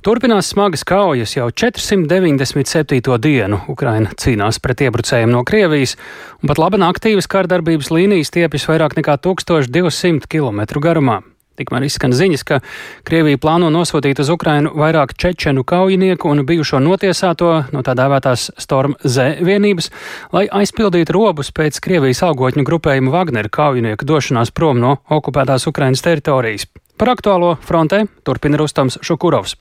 turpinās 0.00 0.48
smagas 0.54 0.86
kaujas 0.88 1.36
jau 1.36 1.50
497. 1.52 3.20
dienu. 3.28 3.62
Ukraina 3.68 4.16
cīnās 4.16 4.58
pret 4.64 4.88
iebrucējiem 4.88 5.30
no 5.30 5.44
Krievijas, 5.44 5.98
un 6.40 6.48
pat 6.48 6.64
labi 6.64 6.80
aktīvas 6.88 7.28
kārdarbības 7.28 7.92
līnijas 7.92 8.32
tiepjas 8.32 8.70
vairāk 8.72 8.96
nekā 8.96 9.20
1200 9.20 10.32
km 10.32 10.64
garumā. 10.80 11.20
Tikmēr 11.58 11.88
izskan 11.88 12.14
ziņas, 12.14 12.44
ka 12.46 12.60
Krievija 13.08 13.40
plāno 13.42 13.70
nosūtīt 13.74 14.20
uz 14.22 14.30
Ukrainu 14.30 14.70
vairāk 14.78 15.16
čečenu 15.18 15.64
kaujinieku 15.66 16.30
un 16.30 16.44
bijušo 16.46 16.78
notiesāto 16.84 17.50
no 17.74 17.82
tā 17.82 17.96
dēvētās 17.98 18.52
Storm 18.62 18.94
Z 19.02 19.42
vienības, 19.44 19.90
lai 20.32 20.46
aizpildītu 20.60 21.16
robus 21.16 21.50
pēc 21.54 21.80
Krievijas 21.82 22.22
algotņu 22.28 22.66
grupējuma 22.68 23.14
Wagner 23.14 23.50
kaujinieku 23.50 24.06
došanās 24.06 24.54
prom 24.54 24.78
no 24.78 24.98
okupētās 25.10 25.66
Ukrainas 25.70 26.04
teritorijas. 26.06 26.68
Par 26.98 27.14
aktuālo 27.14 27.56
frontē 27.62 28.04
turpina 28.26 28.58
Rustams 28.58 28.98
Šukurovs. 29.02 29.58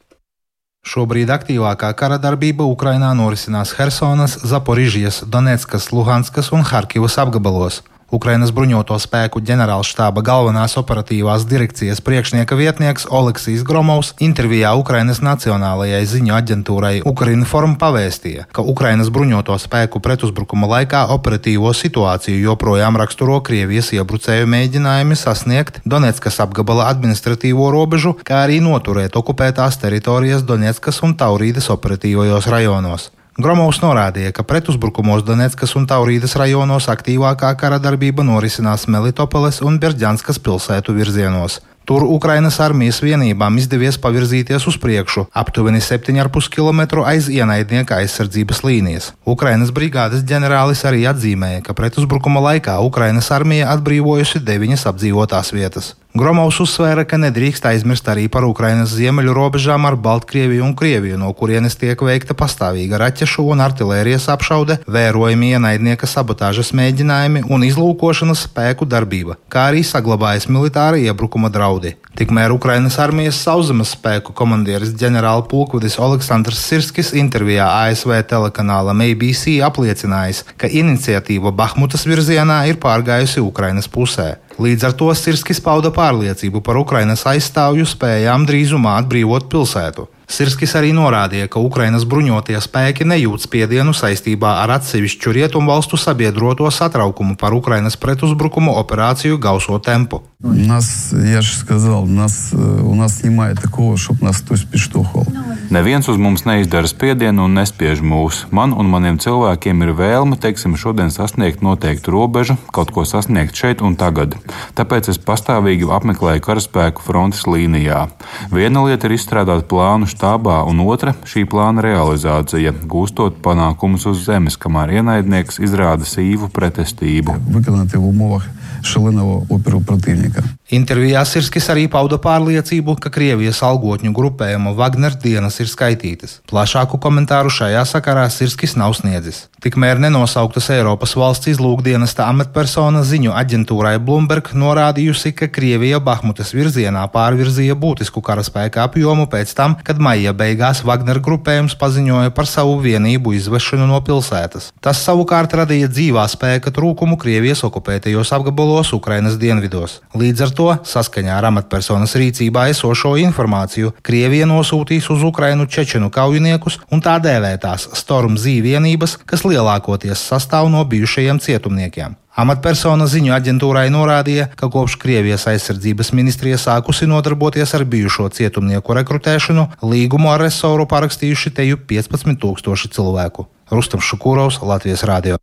Šobrīd 0.88 1.30
aktīvākā 1.34 1.90
kara 2.00 2.16
darbība 2.22 2.66
Ukrainā 2.70 3.10
norisinās 3.18 3.74
Helsonas, 3.76 4.38
Zaporižijas, 4.48 5.24
Donetskas, 5.28 5.92
Luhanskas 5.92 6.54
un 6.56 6.64
Harkivas 6.64 7.18
apgabalos. 7.20 7.82
Ukrainas 8.08 8.54
bruņoto 8.56 8.96
spēku 9.04 9.42
ģenerālštāba 9.44 10.22
galvenās 10.24 10.78
operatīvās 10.80 11.44
direkcijas 11.44 12.00
priekšnieka 12.00 12.56
vietnieks 12.56 13.04
Oleksijs 13.12 13.66
Gromovs 13.68 14.14
intervijā 14.24 14.72
Ukrainas 14.80 15.20
Nacionālajai 15.20 16.06
ziņu 16.08 16.36
aģentūrai 16.38 16.94
Ukrinform 17.12 17.76
pavēstīja, 17.82 18.46
ka 18.56 18.64
Ukrainas 18.64 19.12
bruņoto 19.12 19.58
spēku 19.60 20.00
pretuzbrukuma 20.00 20.72
laikā 20.78 21.04
operatīvo 21.18 21.74
situāciju 21.76 22.40
joprojām 22.46 22.96
raksturo 23.04 23.42
Krievijas 23.44 23.92
iebrucēju 24.00 24.48
mēģinājumi 24.56 25.20
sasniegt 25.20 25.84
Donetskas 25.84 26.40
apgabala 26.48 26.88
administratīvo 26.94 27.68
robežu, 27.76 28.16
kā 28.24 28.46
arī 28.48 28.64
noturēt 28.64 29.20
okupētās 29.20 29.84
teritorijas 29.84 30.48
Donetskas 30.48 31.04
un 31.04 31.20
Taurīdas 31.20 31.68
operatīvajos 31.76 32.48
rajonos. 32.56 33.12
Gromovs 33.38 33.84
norādīja, 33.84 34.32
ka 34.34 34.42
pretuzbrukumos 34.50 35.22
Donetskas 35.22 35.76
un 35.78 35.84
Taurīdas 35.86 36.34
rajonos 36.42 36.88
aktīvākā 36.90 37.52
kara 37.62 37.78
darbība 37.78 38.24
norisinās 38.26 38.88
Melitopoles 38.90 39.60
un 39.62 39.78
Berģanskas 39.78 40.42
pilsētu 40.42 40.96
virzienos. 40.98 41.60
Tur 41.88 42.02
Ukrainas 42.04 42.58
armijas 42.60 42.98
vienībām 43.00 43.60
izdevies 43.62 44.00
pavirzīties 44.02 44.66
uz 44.68 44.80
priekšu 44.82 45.28
aptuveni 45.42 45.84
7,5 45.86 46.50
km 46.56 47.06
aiz 47.06 47.30
ienaidnieka 47.30 48.02
aizsardzības 48.02 48.64
līnijas. 48.66 49.12
Ukrainas 49.22 49.70
brigādes 49.70 50.26
ģenerālis 50.26 50.82
arī 50.90 51.06
atzīmēja, 51.14 51.62
ka 51.70 51.78
pretuzbrukuma 51.78 52.42
laikā 52.50 52.80
Ukrainas 52.90 53.30
armija 53.38 53.70
atbrīvojusi 53.78 54.42
deviņas 54.50 54.90
apdzīvotās 54.90 55.54
vietas. 55.54 55.94
Gromovs 56.18 56.58
uzsvēra, 56.64 57.04
ka 57.06 57.18
nedrīkst 57.22 57.66
aizmirst 57.70 58.08
arī 58.10 58.24
par 58.32 58.46
Ukrainas 58.48 58.90
ziemeļu 58.98 59.36
robežām 59.38 59.86
ar 59.86 59.98
Baltkrieviju 60.02 60.64
un 60.66 60.74
Krieviju, 60.78 61.18
no 61.22 61.30
kurienes 61.38 61.78
tiek 61.78 62.02
veikta 62.02 62.34
pastāvīga 62.38 62.98
raķešu 63.02 63.46
un 63.54 63.62
artērijas 63.62 64.26
apšaude, 64.34 64.80
vērojami 64.90 65.52
ienaidnieka 65.54 66.10
sabotāžas 66.10 66.72
mēģinājumi 66.80 67.44
un 67.54 67.66
izlūkošanas 67.68 68.48
spēku 68.48 68.88
darbība, 68.90 69.38
kā 69.54 69.68
arī 69.70 69.84
saglabājas 69.86 70.50
militāra 70.50 70.98
iebrukuma 70.98 71.52
draudi. 71.54 71.94
Tikmēr 72.18 72.56
Ukrainas 72.56 72.98
armijas 73.04 73.38
sauszemes 73.44 73.94
spēku 73.94 74.34
komandieris 74.34 74.96
ģenerālpulkvedis 74.98 76.00
Aleksandrs 76.02 76.64
Sirskis 76.66 77.14
intervijā 77.14 77.70
ASV 77.84 78.16
telekanālam 78.32 79.06
ABC 79.06 79.60
apliecinājis, 79.70 80.42
ka 80.58 80.72
iniciatīva 80.82 81.54
Bahmutas 81.54 82.10
virzienā 82.10 82.64
ir 82.72 82.82
pārgājusi 82.82 83.46
Ukrainas 83.46 83.92
pusē. 83.92 84.32
Līdz 84.58 84.88
ar 84.88 84.94
to 84.98 85.12
Sirskis 85.14 85.60
pauda 85.62 85.92
pārliecību 85.94 86.64
par 86.66 86.80
Ukrainas 86.82 87.28
aizstāvju 87.30 87.86
spējām 87.86 88.48
drīzumā 88.50 88.96
atbrīvot 89.04 89.46
pilsētu. 89.52 90.08
Sirskis 90.33 90.73
arī 90.79 90.95
norādīja, 90.97 91.51
ka 91.53 91.61
Ukrainas 91.61 92.07
bruņotie 92.09 92.57
spēki 92.63 93.05
nejūt 93.05 93.45
spiedienu 93.45 93.93
saistībā 93.93 94.55
ar 94.63 94.79
atsevišķu 94.79 95.35
rietumvalstu 95.37 96.01
sabiedroto 96.01 96.71
satraukumu 96.73 97.37
par 97.37 97.53
Ukrainas 97.53 97.99
pretuzbrukumu 98.01 98.73
operāciju 98.81 99.39
gauso 99.39 99.79
tempu. 99.79 100.23
Нас, 100.43 101.13
я 101.13 101.41
же 101.41 101.55
сказал, 101.55 102.07
нас, 102.07 102.53
у 102.85 102.95
нас 102.95 103.25
немає 103.25 103.55
такого, 103.55 103.97
щоб 103.97 104.23
нас 104.23 104.37
хтось 104.37 104.63
підштовхував. 104.63 105.27
Neviens 105.71 106.11
uz 106.11 106.19
mums 106.21 106.45
neizdara 106.45 106.85
spiedienu 106.85 107.47
un 107.49 107.55
nespiež 107.57 108.03
mūs. 108.05 108.45
Man 108.53 108.75
un 108.77 108.91
maniem 108.93 109.17
cilvēkiem 109.17 109.81
ir 109.87 109.93
vēlme, 109.97 110.37
teiksim, 110.37 110.75
šodien 110.77 111.09
sasniegt 111.09 111.63
noteiktu 111.65 112.13
robežu, 112.13 112.59
kaut 112.77 112.93
ko 112.93 113.07
sasniegt 113.09 113.57
šeit 113.57 113.81
un 113.81 113.97
tagad. 113.97 114.37
Tāpēc 114.77 115.09
es 115.09 115.17
pastāvīgi 115.17 115.89
apmeklēju 115.89 116.45
karaspēku 116.45 117.01
frontes 117.01 117.47
līnijā. 117.49 118.11
Viena 118.53 118.85
lieta 118.85 119.09
ir 119.09 119.17
izstrādāt 119.17 119.65
plānu 119.71 120.11
štābā, 120.18 120.66
un 120.68 120.82
otra- 120.82 121.14
šī 121.32 121.46
plāna 121.46 121.84
realizācija, 121.86 122.74
gūstot 122.90 123.38
panākumus 123.46 124.08
uz 124.10 124.26
zemes, 124.26 124.58
kamēr 124.58 124.98
ienaidnieks 124.98 125.62
izrāda 125.62 126.06
sīvu 126.06 126.50
pretestību. 126.50 127.38
Ja, 127.38 128.57
šalenavu 128.84 129.46
upuru 129.50 129.82
protivnika. 129.82 130.44
Intervijā 130.68 131.22
Sirskis 131.24 131.70
arī 131.72 131.86
pauda 131.88 132.18
pārliecību, 132.20 132.98
ka 133.00 133.08
Krievijas 133.14 133.62
algotņu 133.64 134.12
grupējuma 134.12 134.74
Wagner 134.76 135.14
dienas 135.16 135.62
ir 135.64 135.70
skaitītas. 135.72 136.42
Plašāku 136.52 137.00
komentāru 137.00 137.48
šajā 137.48 137.86
sakarā 137.88 138.26
Sirskis 138.28 138.76
nav 138.76 138.98
sniedzis. 139.00 139.46
Tikmēr 139.64 139.98
nenosauktas 140.04 140.68
Eiropas 140.76 141.16
valsts 141.18 141.48
izlūkdienesta 141.54 142.28
amatpersona 142.28 143.06
ziņu 143.08 143.32
aģentūrai 143.40 143.96
Bloomberg 144.04 144.52
norādījusi, 144.54 145.32
ka 145.40 145.48
Krievija 145.48 146.02
Bahmutas 146.04 146.52
virzienā 146.54 147.06
pārvirzīja 147.16 147.78
būtisku 147.80 148.22
karaspēka 148.22 148.84
apjomu 148.90 149.30
pēc 149.32 149.56
tam, 149.56 149.78
kad 149.88 150.04
maija 150.04 150.36
beigās 150.36 150.84
Wagner 150.84 151.22
grupējums 151.24 151.78
paziņoja 151.80 152.36
par 152.36 152.52
savu 152.52 152.76
vienību 152.84 153.38
izvešanu 153.40 153.88
no 153.88 154.02
pilsētas. 154.04 154.74
Tas 154.84 155.00
savukārt 155.08 155.56
radīja 155.58 155.88
dzīvā 155.96 156.28
spēka 156.28 156.76
trūkumu 156.76 157.16
Krievijas 157.18 157.64
okupētajos 157.66 158.36
apgabalos 158.36 158.67
Ukrainas 158.94 159.40
dienvidos. 159.40 160.02
Līdz 160.18 160.46
ar 160.46 160.52
to, 160.60 160.68
saskaņā 160.92 161.34
ar 161.38 161.48
amatpersonas 161.50 162.14
rīcībā 162.20 162.68
esošo 162.74 163.16
informāciju, 163.24 163.96
Krievija 164.04 164.46
nosūtīs 164.50 165.10
uz 165.14 165.24
Ukrainu 165.24 165.66
čečenu 165.66 166.12
kaujiniekus 166.14 166.80
un 166.92 167.04
tā 167.04 167.18
dēvētās 167.24 167.90
Storm 167.98 168.38
Z 168.38 168.60
vienības, 168.66 169.18
kas 169.26 169.48
lielākoties 169.48 170.28
sastāv 170.30 170.72
no 170.74 170.84
bijušajiem 170.86 171.42
cietumniekiem. 171.44 172.18
Amatpersona 172.38 173.08
ziņu 173.10 173.32
aģentūrai 173.34 173.88
norādīja, 173.90 174.52
ka 174.60 174.68
kopš 174.70 175.00
Krievijas 175.02 175.48
aizsardzības 175.50 176.12
ministrija 176.14 176.60
sākusi 176.62 177.08
nodarboties 177.10 177.74
ar 177.74 177.86
bijušo 177.90 178.30
cietumnieku 178.38 178.94
rekrutēšanu, 179.00 179.66
līgumu 179.82 180.30
ar 180.30 180.46
resoru 180.46 180.86
parakstījuši 180.92 181.56
teju 181.58 181.82
15 181.90 182.38
tūkstoši 182.46 182.94
cilvēku. 182.94 183.50
Rustam 183.74 184.06
Šukūrovs, 184.06 184.62
Latvijas 184.62 185.08
Rādio. 185.10 185.42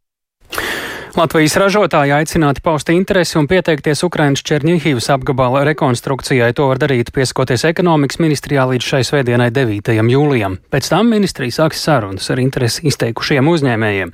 Latvijas 1.14 1.53
ražotāji 1.55 2.11
aicināti 2.11 2.59
paust 2.59 2.88
interesi 2.90 3.37
un 3.38 3.46
pieteikties 3.46 4.00
Ukrainas 4.03 4.40
Černihīvas 4.42 5.07
apgabala 5.14 5.61
rekonstrukcijai. 5.68 6.48
To 6.59 6.66
var 6.66 6.81
darīt 6.83 7.12
pieskoties 7.14 7.62
ekonomikas 7.68 8.18
ministrijā 8.18 8.64
līdz 8.66 8.88
šai 8.88 9.00
svētdienai 9.07 9.46
9. 9.55 9.92
jūlijam. 10.11 10.57
Pēc 10.74 10.88
tam 10.90 11.12
ministrija 11.14 11.55
sāks 11.55 11.85
sarunas 11.87 12.27
ar 12.35 12.42
interesi 12.42 12.83
izteikušiem 12.90 13.46
uzņēmējiem. 13.46 14.11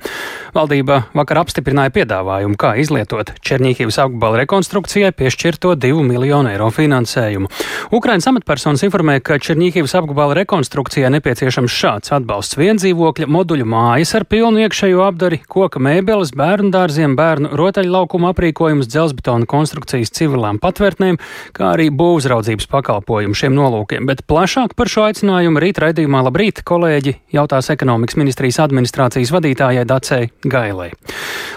Valdība 0.53 0.99
vakar 1.17 1.39
apstiprināja 1.41 1.89
piedāvājumu, 1.95 2.59
kā 2.61 2.75
izlietot 2.77 3.33
Černihīvas 3.41 3.97
apgabala 4.05 4.43
rekonstrukcijai 4.43 5.09
piešķirto 5.17 5.73
2 5.81 6.05
miljonu 6.05 6.53
eiro 6.53 6.69
finansējumu. 6.69 7.49
Ukrainas 7.97 8.29
amatpersonas 8.29 8.85
informē, 8.85 9.17
ka 9.25 9.39
Černihīvas 9.41 9.97
apgabala 9.97 10.37
rekonstrukcijai 10.43 11.09
nepieciešams 11.17 11.81
šāds 11.81 12.13
atbalsts 12.19 12.61
viendzīvokļa 12.61 13.31
moduļu 13.31 13.65
mājas 13.73 14.13
ar 14.19 14.29
pilnu 14.29 14.67
iekšējo 14.67 15.01
apdari, 15.07 15.41
koka 15.49 15.81
mēbeles, 15.81 16.35
bērnu 16.37 16.69
dārza 16.75 16.90
dārziem, 16.91 17.15
bērnu 17.15 17.53
rotaļlaukuma 17.55 18.33
aprīkojums, 18.33 18.89
dzelzbetona 18.91 19.47
konstrukcijas 19.47 20.11
civilām 20.11 20.59
patvērtnēm, 20.59 21.19
kā 21.55 21.71
arī 21.77 21.87
būvzraudzības 21.95 22.67
pakalpojumu 22.67 23.37
šiem 23.37 23.55
nolūkiem. 23.55 24.09
Bet 24.09 24.25
plašāk 24.27 24.75
par 24.75 24.91
šo 24.91 25.05
aicinājumu 25.07 25.61
rīt 25.63 25.79
raidījumā 25.79 26.25
labrīt 26.27 26.63
kolēģi 26.67 27.15
jautās 27.31 27.71
ekonomikas 27.71 28.19
ministrijas 28.19 28.59
administrācijas 28.65 29.31
vadītājai 29.31 29.87
Dacei 29.87 30.31
Gailai. 30.43 30.91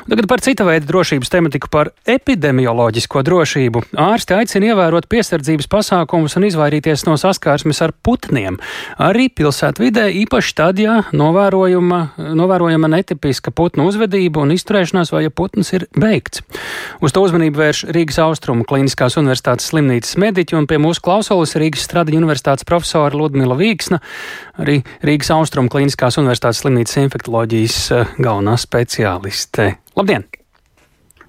Tagad 0.04 0.28
par 0.28 0.42
cita 0.44 0.66
veida 0.68 0.86
drošības 0.86 1.32
tematiku 1.32 1.70
par 1.72 1.90
epidemioloģisko 2.06 3.22
drošību. 3.24 3.82
Ārsti 4.04 4.36
aicina 4.36 4.70
ievērot 4.70 5.08
piesardzības 5.10 5.66
pasākumus 5.72 6.36
un 6.36 6.46
izvairīties 6.50 7.06
no 7.08 7.16
saskarsmes 7.18 7.80
ar 7.82 7.94
putniem. 8.04 8.60
Arī 9.00 9.30
pilsētvidē 9.32 10.10
īpaši 10.22 10.56
tad, 10.60 10.82
ja 10.82 11.00
novērojama, 11.16 12.02
novērojama 12.36 12.92
netipiska 12.98 13.54
putnu 13.56 13.88
uzvedība 13.88 14.44
un 14.44 14.52
izturēšanās 14.52 15.14
vai 15.14 15.23
ja 15.24 15.32
putns 15.34 15.72
ir 15.76 15.86
beigts. 15.96 16.44
Uz 17.04 17.14
to 17.14 17.24
uzmanību 17.24 17.60
vērš 17.62 17.82
Rīgas 17.94 18.20
Austrumu 18.24 18.66
Kliniskās 18.68 19.18
universitātes 19.20 19.70
slimnīcas 19.72 20.18
mediķi 20.20 20.58
un 20.58 20.68
pie 20.70 20.78
mūsu 20.82 21.02
klausulas 21.04 21.56
Rīgas 21.60 21.88
Stradiņa 21.88 22.22
universitātes 22.22 22.68
profesora 22.68 23.16
Ludmila 23.18 23.56
Vīksna, 23.58 24.00
arī 24.60 24.80
Rīgas 25.04 25.32
Austrumu 25.34 25.72
Kliniskās 25.72 26.20
universitātes 26.22 26.64
slimnīcas 26.64 27.02
infektoloģijas 27.06 27.82
eh, 27.90 28.16
galvenā 28.20 28.56
speciāliste. 28.60 29.74
Labdien! 29.98 30.28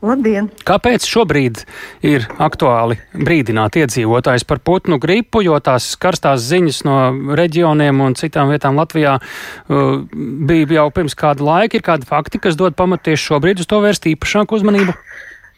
Labdien! 0.05 0.49
Kāpēc 0.67 1.05
šobrīd 1.09 1.63
ir 2.05 2.25
aktuāli 2.41 2.97
brīdināt 3.17 3.77
iedzīvotājus 3.81 4.45
par 4.47 4.61
putnu 4.65 4.99
gripu, 5.01 5.41
jo 5.45 5.57
tās 5.63 5.87
karstās 6.01 6.43
ziņas 6.45 6.81
no 6.85 6.97
reģioniem 7.39 8.03
un 8.05 8.17
citām 8.19 8.51
vietām 8.53 8.77
Latvijā 8.79 9.17
uh, 9.17 10.03
bija 10.11 10.81
jau 10.81 10.89
pirms 10.93 11.17
kāda 11.17 11.45
laika, 11.47 11.79
ir 11.79 11.85
kādi 11.85 12.09
fakti, 12.09 12.41
kas 12.43 12.59
dod 12.59 12.77
pamatu 12.77 13.09
tieši 13.09 13.31
šobrīd 13.31 13.63
uz 13.63 13.71
to 13.71 13.81
vērst 13.81 14.05
īpašāku 14.13 14.59
uzmanību? 14.59 14.93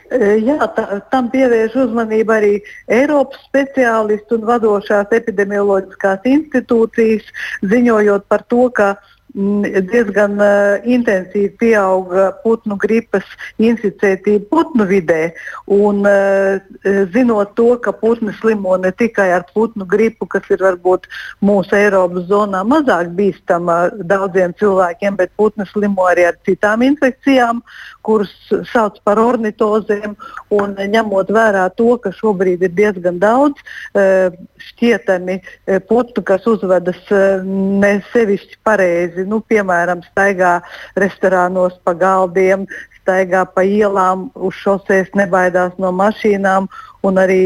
E, 0.07 0.38
jā, 0.39 0.69
tā, 0.77 1.01
tam 1.12 1.27
pievērš 1.33 1.75
uzmanību 1.83 2.36
arī 2.38 2.53
Eiropas 2.88 3.43
speciālisti 3.49 4.38
un 4.38 4.47
vadošās 4.47 5.12
epidemioloģiskās 5.17 6.23
institūcijas, 6.31 7.27
ziņojot 7.67 8.27
par 8.31 8.47
to, 8.47 8.69
ka 8.77 8.93
uh, 8.95 9.13
diezgan 9.38 10.39
uh, 10.41 10.82
intensīvi 10.82 11.52
pieauga 11.62 12.32
putnu 12.41 12.78
gripas 12.82 13.26
inficētība 13.62 14.47
putnu 14.50 14.88
vidē. 14.89 15.32
Un, 15.69 16.02
uh, 16.08 16.58
zinot 17.13 17.54
to, 17.58 17.76
ka 17.84 17.93
putni 17.93 18.34
slimo 18.39 18.78
ne 18.82 18.91
tikai 18.91 19.30
ar 19.36 19.45
putnu 19.54 19.86
gripu, 19.86 20.26
kas 20.26 20.47
ir 20.50 20.63
varbūt 20.65 21.06
mūsu 21.45 21.78
Eiropas 21.78 22.26
zonā 22.32 22.63
mazāk 22.65 23.13
bīstama 23.17 23.78
daudziem 24.02 24.56
cilvēkiem, 24.58 25.19
bet 25.19 25.36
putni 25.38 25.67
slimo 25.69 26.08
arī 26.10 26.32
ar 26.32 26.39
citām 26.47 26.82
infekcijām, 26.88 27.62
kuras 28.02 28.34
sauc 28.71 28.97
par 29.06 29.21
ornitozēm. 29.21 30.17
Un, 30.58 30.73
ņemot 30.78 31.30
vērā 31.30 31.67
to, 31.78 31.93
ka 32.02 32.10
šobrīd 32.15 32.65
ir 32.65 32.73
diezgan 32.73 33.21
daudz 33.21 33.62
uh, 33.62 34.34
šķietami 34.71 35.39
putnu, 35.86 36.23
kas 36.26 36.45
uzvedas 36.50 37.00
ne 37.45 37.91
sevišķi 38.10 38.58
pareizi 38.65 39.26
nu, 39.27 39.41
piemēram, 39.51 40.03
staigā 40.11 40.57
restorānos 40.99 41.75
pa 41.83 41.93
galdiem, 41.97 42.65
nestaigā 43.07 43.45
pa 43.53 43.63
ielām, 43.63 44.31
uz 44.35 44.53
šoseis 44.55 45.07
nebaidās 45.15 45.71
no 45.79 45.91
mašīnām 45.91 46.67
un 47.05 47.19
arī 47.21 47.41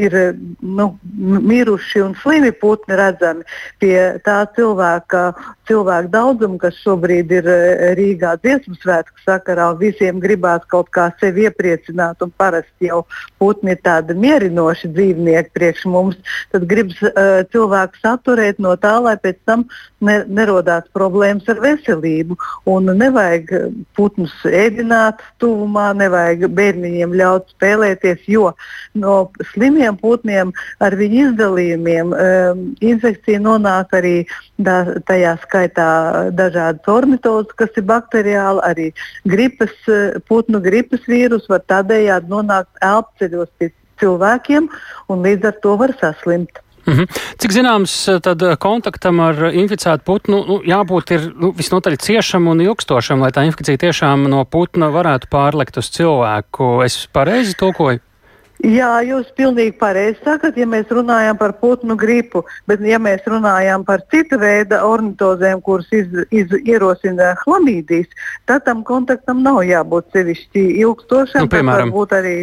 ir 0.00 0.16
nu, 0.60 0.86
miruši 1.18 2.02
un 2.04 2.14
slimi 2.22 2.52
putni 2.52 2.96
redzami 2.98 3.44
pie 3.82 3.96
tā 4.24 4.38
cilvēka, 4.56 5.22
cilvēka 5.68 6.10
daudzuma, 6.12 6.58
kas 6.62 6.78
šobrīd 6.84 7.32
ir 7.34 7.48
e, 7.50 7.58
Rīgā 7.98 8.36
dziesmu 8.42 8.76
svētku 8.80 9.22
sakarā. 9.26 9.70
Visiem 9.80 10.20
gribās 10.22 10.64
kaut 10.70 10.90
kā 10.94 11.08
sevi 11.20 11.46
iepriecināt, 11.48 12.22
un 12.24 12.32
parasti 12.38 12.90
jau 12.90 13.02
putni 13.40 13.74
ir 13.74 13.82
tādi 13.84 14.16
mierinoši 14.18 14.90
dzīvnieki 14.94 15.54
priekš 15.56 15.86
mums. 15.90 16.18
Tad 16.50 16.66
gribas 16.70 16.98
uh, 17.06 17.42
cilvēku 17.52 18.00
saturēt 18.02 18.60
no 18.62 18.74
tā, 18.80 18.96
lai 19.02 19.16
pēc 19.20 19.38
tam 19.48 19.66
ne, 20.04 20.20
nerodās 20.28 20.88
problēmas 20.96 21.48
ar 21.50 21.60
veselību. 21.62 22.38
Un 22.70 22.90
nevajag 23.00 23.52
putnus 23.98 24.34
ēdināt 24.46 25.22
tuvumā, 25.42 25.90
nevajag 25.98 26.48
bērniņiem 26.56 27.16
ļaut 27.20 27.50
spēlēties, 27.54 28.26
jo 28.30 28.50
no 28.98 29.30
slimiem 29.52 29.98
putniem 30.00 30.52
ar 30.82 30.96
viņu 30.98 31.26
izdalījumiem 31.30 32.14
um, 32.14 32.62
infekcija 32.80 33.42
nonāk 33.42 33.94
arī 33.96 34.14
da, 34.58 34.82
tajā 35.08 35.36
skaitā 35.44 35.90
dažādas 36.36 36.88
ornitozes, 36.90 37.52
kas 37.58 37.76
ir 37.76 37.86
bakteriāli, 37.90 38.64
arī 38.66 38.88
gripas, 39.28 39.76
putnu 40.28 40.62
gripas 40.64 41.04
vīrus 41.10 41.48
var 41.50 41.64
tādējādi 41.70 42.32
nonākt 42.32 42.82
elpceļos 42.84 43.52
pie 43.58 43.72
cilvēkiem 44.00 44.68
un 45.12 45.24
līdz 45.26 45.52
ar 45.52 45.62
to 45.62 45.76
var 45.80 45.94
saslimt. 46.00 46.60
-hmm. 46.90 47.20
Cik 47.40 47.54
zināms, 47.54 47.94
tad 48.24 48.42
kontaktam 48.62 49.20
ar 49.24 49.50
inficētu 49.52 50.04
putnu 50.06 50.42
nu, 50.48 50.58
jābūt 50.66 51.14
ir, 51.16 51.26
nu, 51.36 51.52
visnotaļ 51.56 51.98
ciešam 52.02 52.48
un 52.50 52.62
ilgstošam, 52.64 53.22
lai 53.24 53.32
tā 53.34 53.44
infekcija 53.48 53.80
tiešām 53.86 54.28
no 54.30 54.44
putna 54.44 54.90
varētu 54.94 55.30
pārlekt 55.32 55.80
uz 55.80 55.90
cilvēku. 55.94 56.80
Es 56.86 57.06
pareizi 57.12 57.56
tulkoju? 57.58 58.02
Jā, 58.60 58.98
jūs 59.06 59.30
pilnīgi 59.38 59.72
pareizi 59.80 60.18
sakat, 60.20 60.58
ja 60.60 60.66
mēs 60.68 60.90
runājam 60.92 61.38
par 61.40 61.54
putnu 61.62 61.94
gripu, 61.96 62.42
bet 62.68 62.82
ja 62.84 62.98
mēs 63.00 63.24
runājam 63.24 63.86
par 63.88 64.02
citu 64.12 64.36
veidu 64.40 64.76
ornitozēm, 64.84 65.62
kuras 65.64 65.88
iz, 65.96 66.10
iz, 66.28 66.52
ierosina 66.68 67.32
chlamīdijas, 67.40 68.10
tad 68.50 68.66
tam 68.66 68.82
kontaktam 68.84 69.40
nav 69.46 69.62
jābūt 69.64 70.12
sevišķi 70.12 70.64
ilgstošam. 70.82 71.48
Nu, 71.48 71.52
piemēram, 71.54 71.94
arī, 72.20 72.36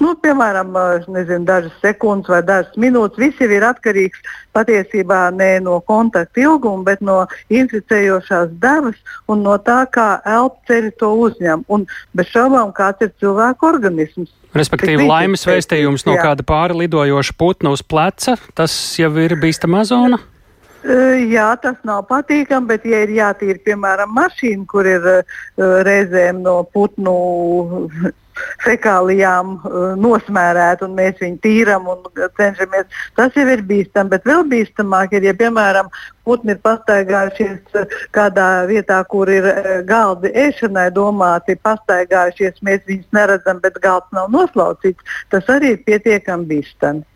nu, 0.00 0.14
piemēram 0.22 0.72
nezinu, 1.12 1.44
dažas 1.48 1.74
sekundes 1.82 2.30
vai 2.32 2.40
dažas 2.46 2.78
minūtes. 2.80 3.20
Viss 3.20 3.42
ir 3.44 3.66
atkarīgs 3.66 4.22
patiesībā 4.56 5.24
ne 5.36 5.50
no 5.64 5.78
kontakta 5.88 6.44
ilguma, 6.44 6.84
bet 6.86 7.04
no 7.04 7.22
inficējošās 7.52 8.54
devas 8.62 8.98
un 9.28 9.44
no 9.46 9.58
tā, 9.60 9.82
kā 9.92 10.08
elpceļi 10.24 10.94
to 11.00 11.12
uzņem. 11.26 11.64
Un 11.72 11.86
bez 12.16 12.32
šaubām, 12.32 12.72
kāds 12.76 13.04
ir 13.04 13.12
cilvēka 13.20 13.68
organisms. 13.72 14.32
Respektīvi, 14.52 15.06
laimes 15.08 15.46
vēstījums 15.48 16.04
no 16.04 16.18
jā. 16.18 16.26
kāda 16.28 16.44
pāri 16.44 16.82
lidojoša 16.84 17.38
putna 17.40 17.72
uz 17.72 17.80
pleca, 17.80 18.36
tas 18.54 18.74
jau 19.00 19.12
ir 19.20 19.38
bīstama 19.40 19.84
zona. 19.88 20.20
Jā, 20.82 21.52
tas 21.62 21.76
nav 21.86 22.08
patīkami, 22.08 22.66
bet, 22.72 22.84
ja 22.90 23.04
ir 23.04 23.12
jātīra, 23.14 23.60
piemēram, 23.62 24.10
mašīna, 24.16 24.64
kur 24.66 24.88
ir 24.90 25.04
uh, 25.06 25.36
reizēm 25.86 26.40
no 26.42 26.56
putnu 26.74 27.14
fekālijām 28.64 29.54
uh, 29.58 29.76
nosmērēta 30.00 30.86
un 30.86 30.96
mēs 30.98 31.20
viņu 31.22 31.38
tīram 31.44 31.88
un 31.92 32.02
cenšamies. 32.38 32.88
Tas 33.18 33.36
jau 33.38 33.46
ir 33.52 33.64
bīstami, 33.68 34.12
bet 34.14 34.26
vēl 34.28 34.46
bīstamāk 34.52 35.16
ir, 35.18 35.28
ja, 35.30 35.36
piemēram, 35.38 35.92
putni 36.26 36.56
ir 36.56 36.62
pastaigājušies 36.64 37.78
uh, 37.78 37.96
kādā 38.14 38.48
vietā, 38.70 39.02
kur 39.10 39.30
ir 39.32 39.48
uh, 39.50 39.70
galdi 39.88 40.32
ēšanai 40.46 40.88
domāti, 40.96 41.58
pastaigājušies, 41.62 42.60
mēs 42.66 42.84
viņus 42.90 43.08
neredzam, 43.16 43.62
bet 43.62 43.80
galds 43.82 44.10
nav 44.16 44.30
noslaucīts. 44.34 45.16
Tas 45.32 45.48
arī 45.52 45.76
ir 45.76 45.82
pietiekami 45.86 46.50
bīstami. 46.54 47.06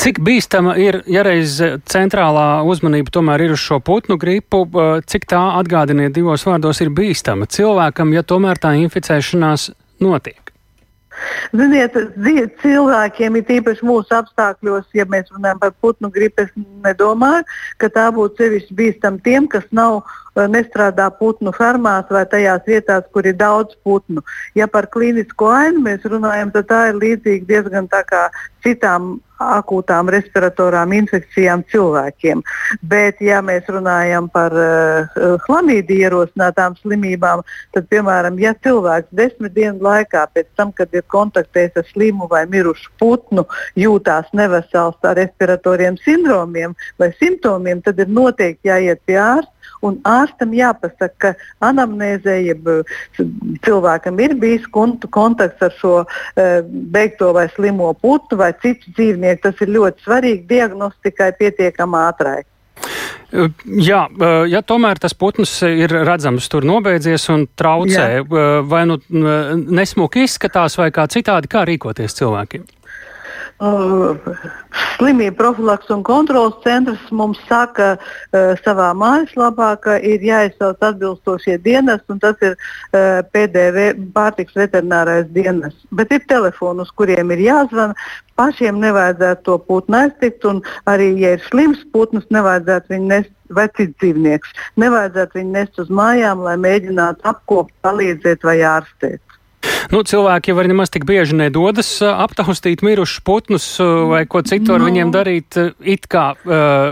Cik 0.00 0.20
bīstama 0.22 0.76
ir, 0.80 1.00
ja 1.10 1.24
reiz 1.26 1.58
centrālā 1.90 2.62
uzmanība 2.64 3.12
tomēr 3.12 3.42
ir 3.44 3.54
uz 3.56 3.60
šo 3.60 3.80
putnu 3.84 4.16
gripu, 4.20 4.62
cik 5.10 5.26
tā 5.28 5.40
atgādiniet 5.58 6.14
divos 6.14 6.46
vārdos 6.46 6.80
ir 6.80 6.92
bīstama 6.94 7.48
cilvēkam, 7.50 8.14
ja 8.14 8.22
tomēr 8.22 8.60
tā 8.62 8.72
inficēšanās 8.80 9.70
notiek? 10.04 10.50
Ziniet, 11.50 11.96
cilvēkiem 12.62 13.36
ir 13.40 13.52
īpaši 13.58 13.86
mūsu 13.86 14.14
apstākļos, 14.14 14.86
ja 14.94 15.04
mēs 15.10 15.32
runājam 15.34 15.58
par 15.60 15.72
putnu 15.82 16.10
gripu, 16.14 16.46
es 16.46 16.52
nedomāju, 16.84 17.42
ka 17.82 17.90
tā 17.92 18.06
būtu 18.14 18.44
sevišķi 18.44 18.76
bīstama 18.78 19.20
tiem, 19.26 19.48
kas 19.50 19.66
nav 19.74 20.04
nestrādā 20.36 21.10
putnu 21.18 21.52
fermās 21.56 22.10
vai 22.10 22.24
tajās 22.26 22.62
vietās, 22.66 23.04
kur 23.12 23.26
ir 23.26 23.36
daudz 23.38 23.74
putnu. 23.84 24.22
Ja 24.54 24.68
par 24.68 24.86
klīnisko 24.86 25.50
ainu 25.54 25.82
mēs 25.88 26.06
runājam, 26.06 26.52
tad 26.54 26.70
tā 26.70 26.84
ir 26.90 27.00
līdzīga 27.02 27.46
diezgan 27.46 27.90
tā 27.90 28.04
kā 28.06 28.28
citām 28.64 29.18
akūtām 29.40 30.10
respiratorām 30.12 30.92
infekcijām 30.92 31.62
cilvēkiem. 31.72 32.42
Bet, 32.84 33.22
ja 33.24 33.40
mēs 33.44 33.68
runājam 33.72 34.28
par 34.32 34.52
uh, 34.52 35.38
chlamīdiju 35.46 36.04
ierosinātām 36.04 36.76
slimībām, 36.82 37.42
tad, 37.74 37.88
piemēram, 37.92 38.36
ja 38.42 38.52
cilvēks 38.64 39.08
desmit 39.16 39.56
dienu 39.56 39.80
laikā 39.86 40.26
pēc 40.34 40.50
tam, 40.60 40.74
kad 40.76 40.92
ir 40.92 41.06
kontaktējis 41.08 41.80
ar 41.80 41.88
slimu 41.88 42.28
vai 42.30 42.44
mirušu 42.52 42.92
putnu, 43.00 43.46
jūtās 43.80 44.28
nevesels 44.36 45.00
ar 45.08 45.16
respiratoriem 45.16 45.96
sindromiem 46.04 46.76
vai 47.00 47.10
simptomiem, 47.16 47.80
tad 47.80 47.98
ir 47.98 48.12
noteikti 48.12 48.68
jāiet 48.68 49.00
pie 49.08 49.16
ārsta 49.20 49.59
un 49.86 49.98
ārstam 50.08 50.54
jāpasaka, 50.56 51.10
ka 51.20 51.32
anamnēzē, 51.66 52.36
jeb 52.46 52.68
cilvēkam 53.66 54.20
ir 54.24 54.36
bijis 54.40 54.68
kontakts 54.70 55.62
ar 55.64 55.74
šo 55.80 55.94
e, 56.04 56.48
beigto 56.94 57.32
vai 57.36 57.48
slimo 57.54 57.92
putnu 57.94 58.40
vai 58.40 58.52
citu 58.62 58.92
dzīvnieku. 58.96 59.42
Tas 59.48 59.60
ir 59.64 59.74
ļoti 59.76 60.06
svarīgi 60.06 60.48
diagnostikai 60.50 61.32
pietiekami 61.38 62.02
ātrai. 62.04 62.40
Jā, 63.30 64.00
ja 64.50 64.60
tomēr 64.66 64.98
tas 64.98 65.14
putns 65.14 65.52
ir 65.62 65.92
redzams 66.08 66.48
tur 66.50 66.64
nobeidzies 66.66 67.28
un 67.30 67.44
traucē, 67.46 68.06
Jā. 68.18 68.42
vai 68.66 68.82
nu 68.88 68.96
nesmuki 69.70 70.24
izskatās, 70.26 70.74
vai 70.80 70.88
kā 70.94 71.06
citādi, 71.12 71.50
kā 71.50 71.62
rīkoties 71.68 72.16
cilvēkiem? 72.18 72.64
Uh, 73.60 74.16
slimību 74.96 75.36
profilaks 75.36 75.90
un 75.92 76.00
kontrols 76.00 76.54
centrs 76.64 77.02
mums 77.12 77.36
saka 77.44 77.90
uh, 77.98 78.54
savā 78.64 78.86
mājaslapā, 78.96 79.74
ka 79.84 79.98
ir 80.00 80.24
jāizsauc 80.24 80.80
atbilstošie 80.88 81.58
dienas, 81.60 82.00
un 82.08 82.22
tas 82.22 82.40
ir 82.40 82.56
uh, 82.56 83.20
PDV 83.36 83.90
pārtiks 84.16 84.56
veterinārais 84.56 85.28
dienas. 85.36 85.76
Bet 85.92 86.08
ir 86.16 86.24
telefoni, 86.32 86.86
uz 86.86 86.94
kuriem 86.96 87.36
ir 87.36 87.44
jāzvana. 87.50 87.98
Pašiem 88.40 88.80
nevajadzētu 88.80 89.44
to 89.44 89.58
putnu 89.68 89.98
aiztikt, 90.06 90.46
un 90.48 90.62
arī, 90.88 91.12
ja 91.20 91.36
ir 91.36 91.44
slims 91.50 91.84
putns, 91.92 92.24
nevajadzētu 92.32 92.94
viņu 92.94 93.10
nest 93.12 93.34
vai 93.52 93.68
cits 93.76 93.92
dzīvnieks. 94.00 94.56
Nevajadzētu 94.80 95.36
viņu 95.36 95.58
nest 95.58 95.84
uz 95.84 95.92
mājām, 95.92 96.46
lai 96.48 96.56
mēģinātu 96.64 97.28
apkopot, 97.28 97.76
palīdzēt 97.84 98.48
vai 98.48 98.62
ārstēt. 98.64 99.20
Nu, 99.90 100.02
cilvēki 100.06 100.54
arī 100.54 100.70
nemaz 100.70 100.92
tik 100.92 101.04
bieži 101.08 101.36
nedodas 101.36 101.88
aptaustīt 102.04 102.84
mirušus 102.86 103.22
putnus 103.26 103.66
vai 104.10 104.22
ko 104.30 104.42
citu 104.46 104.76
ar 104.76 104.82
no. 104.82 104.88
viņiem 104.88 105.12
darīt. 105.14 105.58
It 105.80 106.06
kā, 106.10 106.32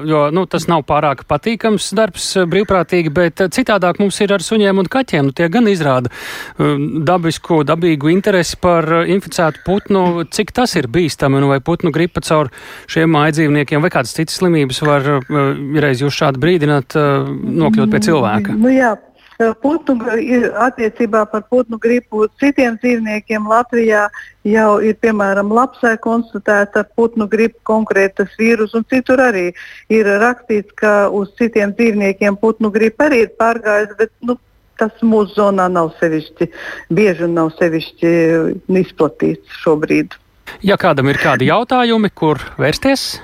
jo 0.08 0.24
nu, 0.34 0.44
tas 0.50 0.66
nav 0.70 0.84
pārāk 0.88 1.24
patīkams 1.30 1.90
darbs 1.96 2.30
brīvprātīgi, 2.50 3.12
bet 3.14 3.42
citādāk 3.54 4.00
mums 4.02 4.18
ir 4.24 4.34
ar 4.34 4.44
suņiem 4.44 4.82
un 4.82 4.90
kaķiem. 4.90 5.28
Nu, 5.30 5.36
tie 5.36 5.48
gan 5.52 5.70
izrāda 5.70 6.12
dabisku, 6.58 7.62
dabīgu 7.68 8.12
interesi 8.12 8.58
par 8.60 8.88
inficētu 9.06 9.62
putnu, 9.66 10.04
cik 10.34 10.54
tas 10.56 10.74
ir 10.80 10.90
bīstami, 10.92 11.42
nu, 11.42 11.52
vai 11.52 11.60
putnu 11.64 11.92
gripa 11.94 12.24
caur 12.24 12.50
šiem 12.90 13.12
mājdzīvniekiem 13.14 13.84
vai 13.84 13.92
kādas 13.94 14.16
citas 14.16 14.40
slimības 14.40 14.82
var, 14.84 15.12
reiz 15.78 16.02
jūs 16.02 16.18
šādi 16.18 16.42
brīdināt, 16.42 16.98
nokļūt 16.98 17.94
pie 17.94 18.02
cilvēka. 18.10 18.58
Nu, 18.58 18.72
jā. 18.74 18.96
Putnu, 19.38 20.02
attiecībā 20.58 21.20
par 21.30 21.44
putnu 21.46 21.78
gripu 21.78 22.24
citiem 22.42 22.74
dzīvniekiem 22.82 23.44
Latvijā 23.46 24.08
jau 24.42 24.70
ir 24.82 24.96
piemēram 24.98 25.52
lapsai 25.54 25.94
konstatēta 26.02 26.82
putnu 26.98 27.28
gripu 27.30 27.60
konkrētas 27.70 28.34
vīrus, 28.40 28.74
un 28.74 28.82
citur 28.90 29.22
arī 29.22 29.52
ir 29.94 30.10
rakstīts, 30.24 30.74
ka 30.74 31.06
uz 31.14 31.30
citiem 31.38 31.70
dzīvniekiem 31.78 32.40
putnu 32.42 32.72
gripa 32.74 33.06
arī 33.06 33.28
ir 33.28 33.34
pārgājusi, 33.38 33.98
bet 34.00 34.10
nu, 34.26 34.34
tas 34.78 35.06
mūsu 35.06 35.38
zonā 35.38 35.68
nav 35.70 35.92
sevišķi 36.00 36.50
bieži 36.90 37.28
un 37.28 37.38
nav 37.38 37.52
sevišķi 37.58 38.10
izplatīts 38.82 39.62
šobrīd. 39.62 40.18
Ja 40.66 40.74
kādam 40.80 41.12
ir 41.12 41.22
kādi 41.22 41.52
jautājumi, 41.52 42.10
kur 42.10 42.42
vērsties? 42.58 43.20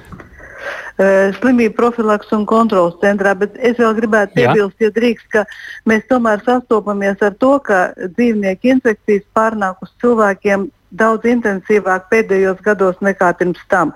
Uh, 0.99 1.35
slimību 1.41 1.75
profilaks 1.79 2.33
un 2.37 2.47
kontrolas 2.47 2.97
centrā, 3.03 3.35
bet 3.39 3.57
es 3.59 3.77
vēl 3.81 3.97
gribētu 3.99 4.39
piebilst, 4.39 4.79
ja 4.81 4.93
drīkst, 4.95 5.29
ka 5.35 5.45
mēs 5.91 6.07
tomēr 6.11 6.43
sastopamies 6.47 7.23
ar 7.25 7.37
to, 7.41 7.59
ka 7.67 7.91
dzīvnieku 8.17 8.75
infekcijas 8.77 9.27
pārnāk 9.37 9.83
uz 9.85 9.93
cilvēkiem 10.05 10.71
daudz 10.95 11.27
intensīvāk 11.29 12.09
pēdējos 12.11 12.63
gados 12.65 12.99
nekā 13.05 13.33
pirms 13.39 13.61
tam. 13.73 13.93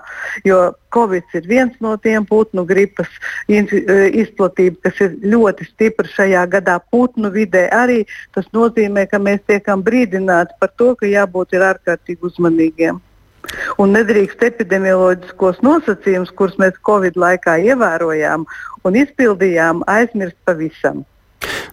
Jo 0.47 0.73
Covid 0.93 1.35
ir 1.37 1.47
viens 1.47 1.75
no 1.83 1.95
tiem 2.01 2.25
putnu 2.27 2.65
gripas 2.67 3.09
e, 3.47 3.61
izplatība, 4.23 4.79
kas 4.87 5.01
ir 5.05 5.17
ļoti 5.33 5.67
stipra 5.69 6.09
šajā 6.09 6.45
gadā 6.55 6.79
putnu 6.91 7.31
vidē. 7.33 7.67
Arī 7.75 8.01
tas 8.35 8.49
nozīmē, 8.55 9.05
ka 9.11 9.21
mēs 9.21 9.43
tiekam 9.47 9.85
brīdināti 9.85 10.57
par 10.59 10.73
to, 10.75 10.95
ka 10.99 11.09
jābūt 11.09 11.55
ārkārtīgi 11.59 12.31
uzmanīgiem. 12.31 12.99
Un 13.79 13.93
nedrīkst 13.95 14.43
epidemioloģiskos 14.49 15.61
nosacījumus, 15.65 16.33
kurus 16.35 16.59
mēs 16.61 16.75
Covid 16.85 17.19
laikā 17.19 17.59
ievērojām 17.71 18.43
un 18.87 18.99
izpildījām, 19.03 19.85
aizmirst 19.87 20.37
pavisam. 20.45 21.05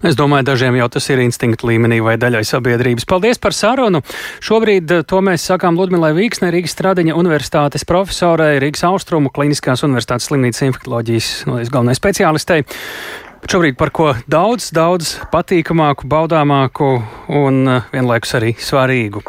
Es 0.05 0.17
domāju, 0.17 0.47
dažiem 0.51 0.77
jau 0.79 0.89
tas 0.93 1.07
ir 1.11 1.23
instinkta 1.25 1.67
līmenī 1.69 1.99
vai 2.05 2.17
daļai 2.21 2.45
sabiedrības. 2.47 3.07
Paldies 3.09 3.41
par 3.43 3.57
sarunu. 3.57 4.03
Šobrīd 4.45 4.93
eh, 4.93 5.05
to 5.09 5.23
mēs 5.25 5.47
sakām 5.49 5.79
Ludmilai 5.81 6.13
Vīksnē, 6.17 6.51
Rīgas 6.55 6.77
Stradiņa 6.77 7.17
universitātes 7.17 7.87
profesorai, 7.89 8.57
Rīgas 8.63 8.85
Austrumu 8.89 9.33
Kliniskās 9.35 9.85
universitātes 9.87 10.29
slimnīcas 10.31 10.67
infektuoloģijas 10.69 11.31
no, 11.49 11.63
galvenai 11.73 11.97
speciālistei. 11.99 12.67
Šobrīd 13.47 13.77
par 13.79 13.93
ko 13.95 14.13
daudz, 14.31 14.73
daudz 14.75 15.17
patīkamāku, 15.33 16.09
baudāmāku 16.11 16.93
un 17.41 17.65
eh, 17.65 17.91
vienlaikus 17.97 18.37
arī 18.39 18.55
svarīgu. 18.61 19.25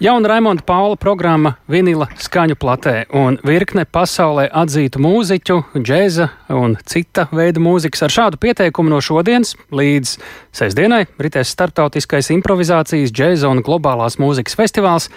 Jauna 0.00 0.28
Raimonda 0.28 0.62
Paula 0.66 0.96
programma 0.98 1.52
Vinila 1.70 2.08
skaņu 2.18 2.56
platē 2.58 2.94
un 3.14 3.36
virkne 3.46 3.84
pasaulē 3.86 4.48
atzītu 4.50 4.98
mūziķu, 4.98 5.58
džēza 5.78 6.26
un 6.50 6.74
cita 6.82 7.28
veida 7.30 7.62
mūzikas 7.62 8.02
ar 8.02 8.14
šādu 8.16 8.40
pieteikumu 8.42 8.90
no 8.90 8.98
šodienas 8.98 9.54
līdz 9.70 10.16
sestdienai 10.58 11.04
ritēs 11.22 11.54
starptautiskais 11.54 12.32
improvizācijas, 12.34 13.14
džēza 13.14 13.54
un 13.54 13.62
globālās 13.62 14.18
mūzikas 14.18 14.58
festivāls 14.58 15.10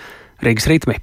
Rīgas 0.46 0.70
ritmi. 0.70 1.00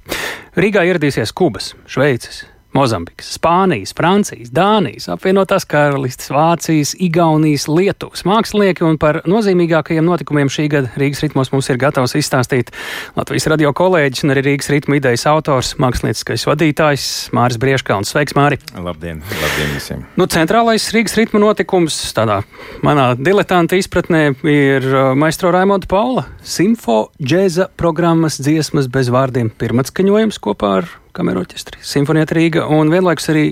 Rīgā 0.55 0.87
ieradīsies 0.87 1.35
Kubas, 1.35 1.73
Šveices, 1.91 2.45
Mozambikas, 2.75 3.29
Spānijas, 3.37 3.93
Francijas, 3.95 4.49
Dānijas, 4.51 5.07
apvienotās 5.13 5.63
karalistes, 5.69 6.27
Vācijas, 6.33 6.91
Igaunijas, 6.99 7.69
Lietuvas 7.71 8.25
mākslinieki 8.27 8.83
un 8.83 8.97
par 8.99 9.21
nozīmīgākajiem 9.23 10.03
notikumiem 10.03 10.51
šī 10.51 10.67
gada 10.73 10.91
Rīgas 10.99 11.23
ritmos 11.23 11.53
mums 11.53 11.69
ir 11.71 11.79
gatavs 11.79 12.17
izstāstīt 12.19 12.73
Latvijas 13.15 13.47
radio 13.53 13.71
kolēģis 13.75 14.25
un 14.25 14.35
arī 14.35 14.43
Rīgas 14.49 14.67
ritmu 14.73 14.99
idejas 14.99 15.23
autors, 15.31 15.71
mākslinieckais 15.79 16.43
vadītājs 16.49 17.05
Māris 17.35 17.61
Brieškauns. 17.63 18.11
Sveiks, 18.11 18.35
Māri! 18.35 18.59
Labdien, 18.75 19.23
labdien 19.23 19.71
visiem! 19.71 20.03
Nu, 20.19 20.27
centrālais 20.27 20.89
Rīgas 20.91 21.15
ritmu 21.21 21.39
notikums 21.45 22.01
tādā 22.17 22.41
manā 22.83 23.13
diletanta 23.15 23.79
izpratnē 23.79 24.25
ir 24.51 24.91
uh, 24.91 25.13
maestro 25.15 25.55
Raimonda 25.55 25.87
Paula 25.87 26.27
simfo 26.43 27.05
džēza 27.23 27.71
programmas 27.79 28.41
dziesmas 28.43 28.91
bez 28.91 29.13
vārdiem 29.15 29.53
pirmatskaņojums 29.63 30.43
kopā 30.43 30.75
ar 30.81 30.93
kameroķestri, 31.15 31.81
simfonieta 31.85 32.37
Rīga 32.37 32.67
un 32.71 32.91
vienlaikus 32.93 33.31
arī 33.33 33.47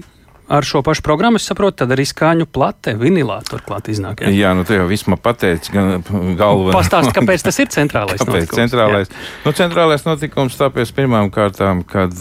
ar 0.48 0.64
šo 0.64 0.82
pašu 0.82 1.02
programmu, 1.02 1.40
es 1.40 1.46
saprotu, 1.48 1.78
tad 1.82 1.94
arī 1.96 2.04
skaņu 2.08 2.46
plate, 2.52 2.94
vinilā 3.00 3.40
turklāt 3.48 3.88
iznāk. 3.92 4.26
Jā, 4.26 4.32
jā 4.36 4.52
nu 4.58 4.66
te 4.68 4.76
jau 4.76 4.88
vismaz 4.90 5.22
pateici, 5.24 5.72
gan 5.74 6.04
galva. 6.40 6.74
Pastāst, 6.76 7.14
kāpēc 7.16 7.46
tas 7.48 7.60
ir 7.64 7.72
centrālais 7.74 8.20
kāpēc 8.22 8.44
notikums? 8.44 8.60
Centrālais, 8.60 9.14
jā. 9.14 9.22
nu, 9.46 9.54
centrālais 9.58 10.04
notikums 10.08 10.60
tāpēc 10.60 10.92
pirmām 10.98 11.32
kārtām, 11.34 11.86
kad, 11.88 12.14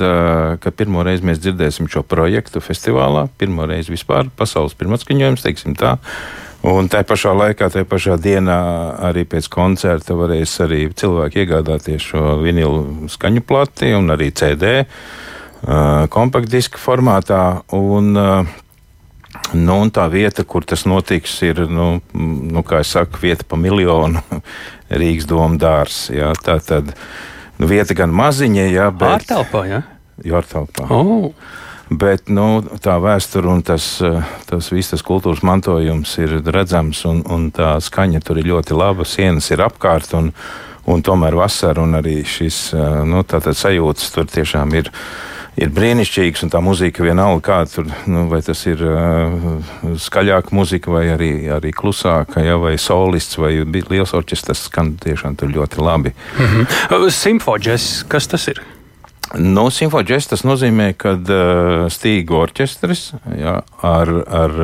kad 0.62 0.78
pirmo 0.78 1.02
reizi 1.06 1.26
mēs 1.26 1.42
dzirdēsim 1.42 1.90
šo 1.92 2.04
projektu 2.06 2.62
festivālā, 2.62 3.26
pirmo 3.42 3.66
reizi 3.68 3.92
vispār 3.94 4.30
pasaules 4.38 4.78
pirmatskaņojums, 4.78 5.44
teiksim 5.48 5.76
tā. 5.78 5.98
Un 6.62 6.86
tā 6.86 7.00
pašā 7.02 7.32
laikā, 7.34 7.72
tajā 7.74 7.88
pašā 7.90 8.16
dienā, 8.22 8.60
arī 9.10 9.24
pēc 9.26 9.48
koncerta 9.50 10.14
varēs 10.14 10.54
arī 10.62 10.84
cilvēki 10.94 11.42
iegādāties 11.42 12.06
šo 12.12 12.36
vinilu 12.38 13.10
skaņu 13.10 13.42
plati 13.42 13.90
un 13.98 14.14
arī 14.14 14.30
CD 14.30 14.86
kompaktdiska 15.62 16.82
formātā. 16.82 17.62
Un, 17.76 18.18
Nu, 19.52 19.78
un 19.80 19.90
tā 19.92 20.04
vieta, 20.12 20.44
kur 20.48 20.64
tas 20.64 20.84
notiks, 20.88 21.34
ir, 21.44 21.64
nu, 21.68 22.00
nu, 22.12 22.62
kā 22.64 22.80
jau 22.80 22.88
saku, 22.88 23.20
vieta 23.20 23.44
pa 23.48 23.56
miljonu 23.60 24.20
Rīgas 25.02 25.28
domu 25.28 25.58
dārs. 25.60 26.06
Jā, 26.12 26.32
tā 26.36 26.58
tad 26.64 26.92
nu, 27.58 27.68
vieta 27.68 27.96
gan 27.96 28.12
maziņa, 28.16 28.68
jā, 28.72 28.86
bet. 28.92 29.22
Ārtelpā, 29.22 29.64
jā? 29.68 29.82
Jā, 30.22 30.38
ārtelpā. 30.40 30.88
Oh. 30.92 31.32
Bet 31.92 32.30
nu, 32.32 32.62
tā 32.80 32.96
vēsture 33.02 33.50
un 33.52 33.60
tas, 33.66 33.86
tas 34.48 34.68
viss 34.72 34.92
tas 34.94 35.02
kultūras 35.04 35.42
mantojums 35.44 36.14
ir 36.22 36.38
redzams, 36.46 37.02
un, 37.08 37.20
un 37.28 37.50
tā 37.52 37.74
skaņa 37.84 38.22
tur 38.24 38.40
ir 38.40 38.48
ļoti 38.48 38.76
laba, 38.78 39.04
sienas 39.08 39.50
ir 39.52 39.60
apkārt, 39.64 40.14
un, 40.16 40.30
un 40.88 41.04
tomēr 41.04 41.36
vasara 41.36 41.84
un 41.84 41.98
arī 41.98 42.22
šis 42.24 42.62
nu, 43.08 43.24
sajūtas 43.26 44.14
tur 44.14 44.30
tiešām 44.32 44.72
ir. 44.80 44.88
Ir 45.60 45.68
brīnišķīgs, 45.76 46.46
un 46.46 46.50
tā 46.52 46.62
mūzika 46.64 47.04
vienalga, 47.04 47.42
kāda 47.44 47.68
tur, 47.68 47.88
nu, 48.08 48.24
vai 48.30 48.38
tas 48.44 48.62
ir 48.70 48.80
uh, 48.88 49.34
skaļāka 50.00 50.54
mūzika, 50.56 50.88
vai 50.94 51.02
arī, 51.12 51.32
arī 51.52 51.74
klusāka, 51.76 52.40
ja, 52.40 52.56
vai 52.60 52.78
solists, 52.80 53.36
vai 53.36 53.58
liels 53.60 54.14
orķestris, 54.16 54.46
tas 54.48 54.62
skan 54.70 54.94
tiešām 55.02 55.36
tur 55.36 55.52
ļoti 55.52 55.84
labi. 55.84 56.14
Mm 56.38 56.46
-hmm. 56.54 57.10
Simfoģis, 57.12 58.06
kas 58.08 58.26
tas 58.32 58.48
ir? 58.48 58.62
Nu, 59.36 59.68
Simfoģis 59.70 60.28
tas 60.32 60.44
nozīmē, 60.44 60.94
ka 60.96 61.12
uh, 61.20 61.84
stīgu 61.92 62.36
orķestris 62.36 63.12
jā, 63.36 63.60
ar, 63.82 64.08
ar, 64.28 64.58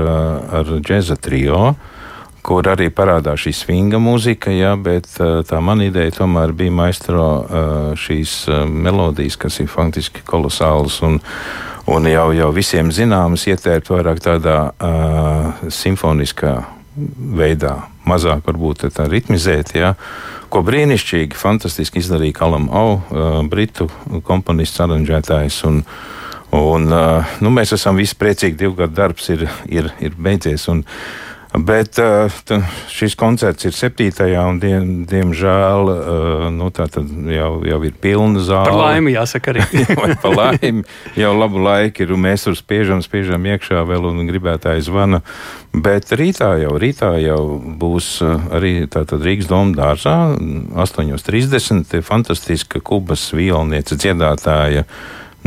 ar 0.61 0.72
džēza 0.80 1.16
trio, 1.20 1.74
kur 2.49 2.68
arī 2.70 2.88
parādās 2.94 3.42
šī 3.44 3.53
svinga 3.53 4.01
mūzika, 4.01 4.53
jā, 4.55 4.72
bet 4.80 5.11
tā 5.18 5.61
man 5.64 5.82
ideja 5.84 6.14
tomēr 6.22 6.55
bija 6.57 6.72
maistro 6.72 7.26
šīs 8.01 8.38
melodijas, 8.72 9.36
kas 9.40 9.61
ir 9.61 9.68
faktiski 9.68 10.24
kolosālas 10.28 10.96
un, 11.05 11.18
un 11.92 12.09
jau, 12.09 12.30
jau 12.36 12.49
visiem 12.57 12.92
zināmas, 12.94 13.44
ietērpt 13.51 13.92
vairāk 13.92 14.24
tādā 14.24 14.57
uh, 14.70 15.68
simfoniskā 15.72 16.55
veidā, 17.38 17.76
mazāk 18.09 18.49
varbūt 18.49 18.88
tā 18.96 19.07
ritmizēt. 19.12 19.76
Jā. 19.76 19.92
Ko 20.49 20.64
brīnišķīgi, 20.64 21.36
fantastiski 21.36 22.01
izdarīja 22.01 22.40
Kalam 22.40 22.70
Au, 22.72 22.96
uh, 22.96 23.40
britu 23.44 23.90
komponists, 24.24 24.80
aranžētājs. 24.80 25.61
Un, 25.68 25.82
un, 26.57 26.88
uh, 26.88 27.38
nu, 27.44 27.53
mēs 27.53 27.76
esam 27.76 28.01
visi 28.01 28.16
priecīgi, 28.18 28.57
divu 28.64 28.80
gadu 28.80 28.96
darbs 28.96 29.28
ir, 29.36 29.51
ir, 29.68 29.92
ir 30.01 30.16
beidzies. 30.16 30.64
Un, 30.72 30.84
uh, 30.84 31.28
Bet 31.59 31.98
uh, 31.98 32.30
šis 32.92 33.16
koncerts 33.18 33.66
ir 33.66 33.74
7. 33.74 34.12
un, 34.38 34.59
diem, 34.62 34.90
diemžēl, 35.11 35.90
uh, 35.90 36.44
nu, 36.54 36.68
tā 36.74 36.86
jau, 37.32 37.50
jau 37.66 37.78
ir 37.88 37.96
pilna 37.98 38.42
zāle. 38.46 38.68
Par 38.68 38.78
laimi, 38.78 39.14
jāsaka, 39.16 39.54
arī. 39.54 39.84
par 40.22 40.36
laimi 40.36 40.84
jau 41.18 41.32
labu 41.34 41.62
laiku 41.64 42.04
ir, 42.04 42.14
un 42.14 42.22
mēs 42.28 42.46
tur 42.46 42.59
spiežam, 42.59 43.02
spiežam 43.02 43.48
iekšā 43.50 43.82
vēl, 43.88 44.06
un 44.12 44.28
gribētāji 44.30 44.86
zvana. 44.86 45.22
Bet 45.74 46.12
rītā 46.14 46.54
jau, 46.62 46.76
rītā 46.80 47.12
jau 47.24 47.42
būs 47.80 48.18
arī 48.24 48.74
tātad 48.90 49.24
Rīgas 49.24 49.50
doma 49.50 49.74
dārzā 49.76 50.16
8.30. 50.38 51.98
fantastiska 52.06 52.80
kubas 52.84 53.28
vielniece 53.34 53.98
dziedātāja 53.98 54.86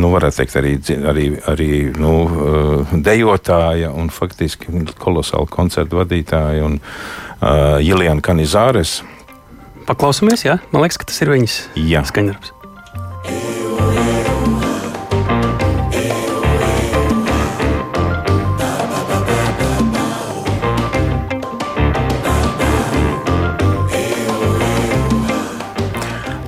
nu, 0.02 0.12
varētu 0.16 0.41
teikt, 0.41 0.56
arī, 0.60 0.74
arī, 1.12 1.26
arī 1.52 1.72
nu, 2.02 2.14
uh, 2.26 2.95
dejotāja 3.06 3.91
un 3.93 4.10
faktiski 4.14 4.86
kolosāla 5.02 5.49
koncertu 5.52 6.02
vadītāja 6.02 6.66
un 6.68 6.80
uh, 6.82 7.78
Jiliana 7.84 8.24
Kanizāres. 8.26 9.02
Paklausāmies, 9.88 10.45
jā? 10.47 10.60
Man 10.74 10.86
liekas, 10.86 11.02
ka 11.02 11.10
tas 11.10 11.22
ir 11.24 11.34
viņas 11.34 11.62
skaņdarbs. 12.12 12.58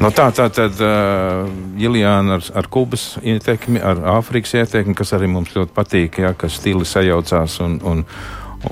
No 0.03 0.09
tā, 0.11 0.25
tā 0.35 0.49
tad 0.51 0.81
uh, 0.83 1.47
Ilijāna 1.79 2.37
ar, 2.37 2.45
ar 2.59 2.69
Kubas 2.71 3.17
ietekmi, 3.23 3.81
ar 3.81 4.01
Āfrikas 4.17 4.55
ietekmi, 4.59 4.95
kas 4.97 5.13
arī 5.17 5.29
mums 5.31 5.53
ļoti 5.55 5.73
patīk, 5.75 6.21
ja, 6.23 6.33
ka 6.37 6.49
stili 6.51 6.85
sajaucās 6.87 7.59
un, 7.65 7.77
un, 7.89 8.03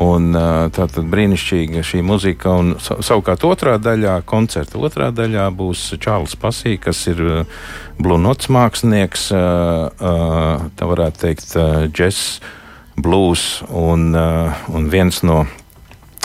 un 0.01 0.29
tā 0.75 0.87
tad 0.91 1.09
brīnišķīga 1.11 1.83
šī 1.87 2.03
muzika. 2.05 2.55
Un, 2.61 2.75
savukārt 2.81 3.45
otrā 3.47 3.77
daļā, 3.81 4.19
koncerta 4.29 4.79
otrā 4.81 5.11
daļā 5.15 5.49
būs 5.57 5.87
Čārlis 6.01 6.37
Pasī, 6.39 6.77
kas 6.81 7.03
ir 7.11 7.23
Blunots 8.01 8.51
mākslinieks, 8.53 9.29
tā 9.31 10.91
varētu 10.93 11.25
teikt, 11.25 11.57
džess, 11.91 12.39
blues 13.01 13.63
un, 13.69 14.11
un 14.13 14.89
viens 14.91 15.23
no, 15.25 15.43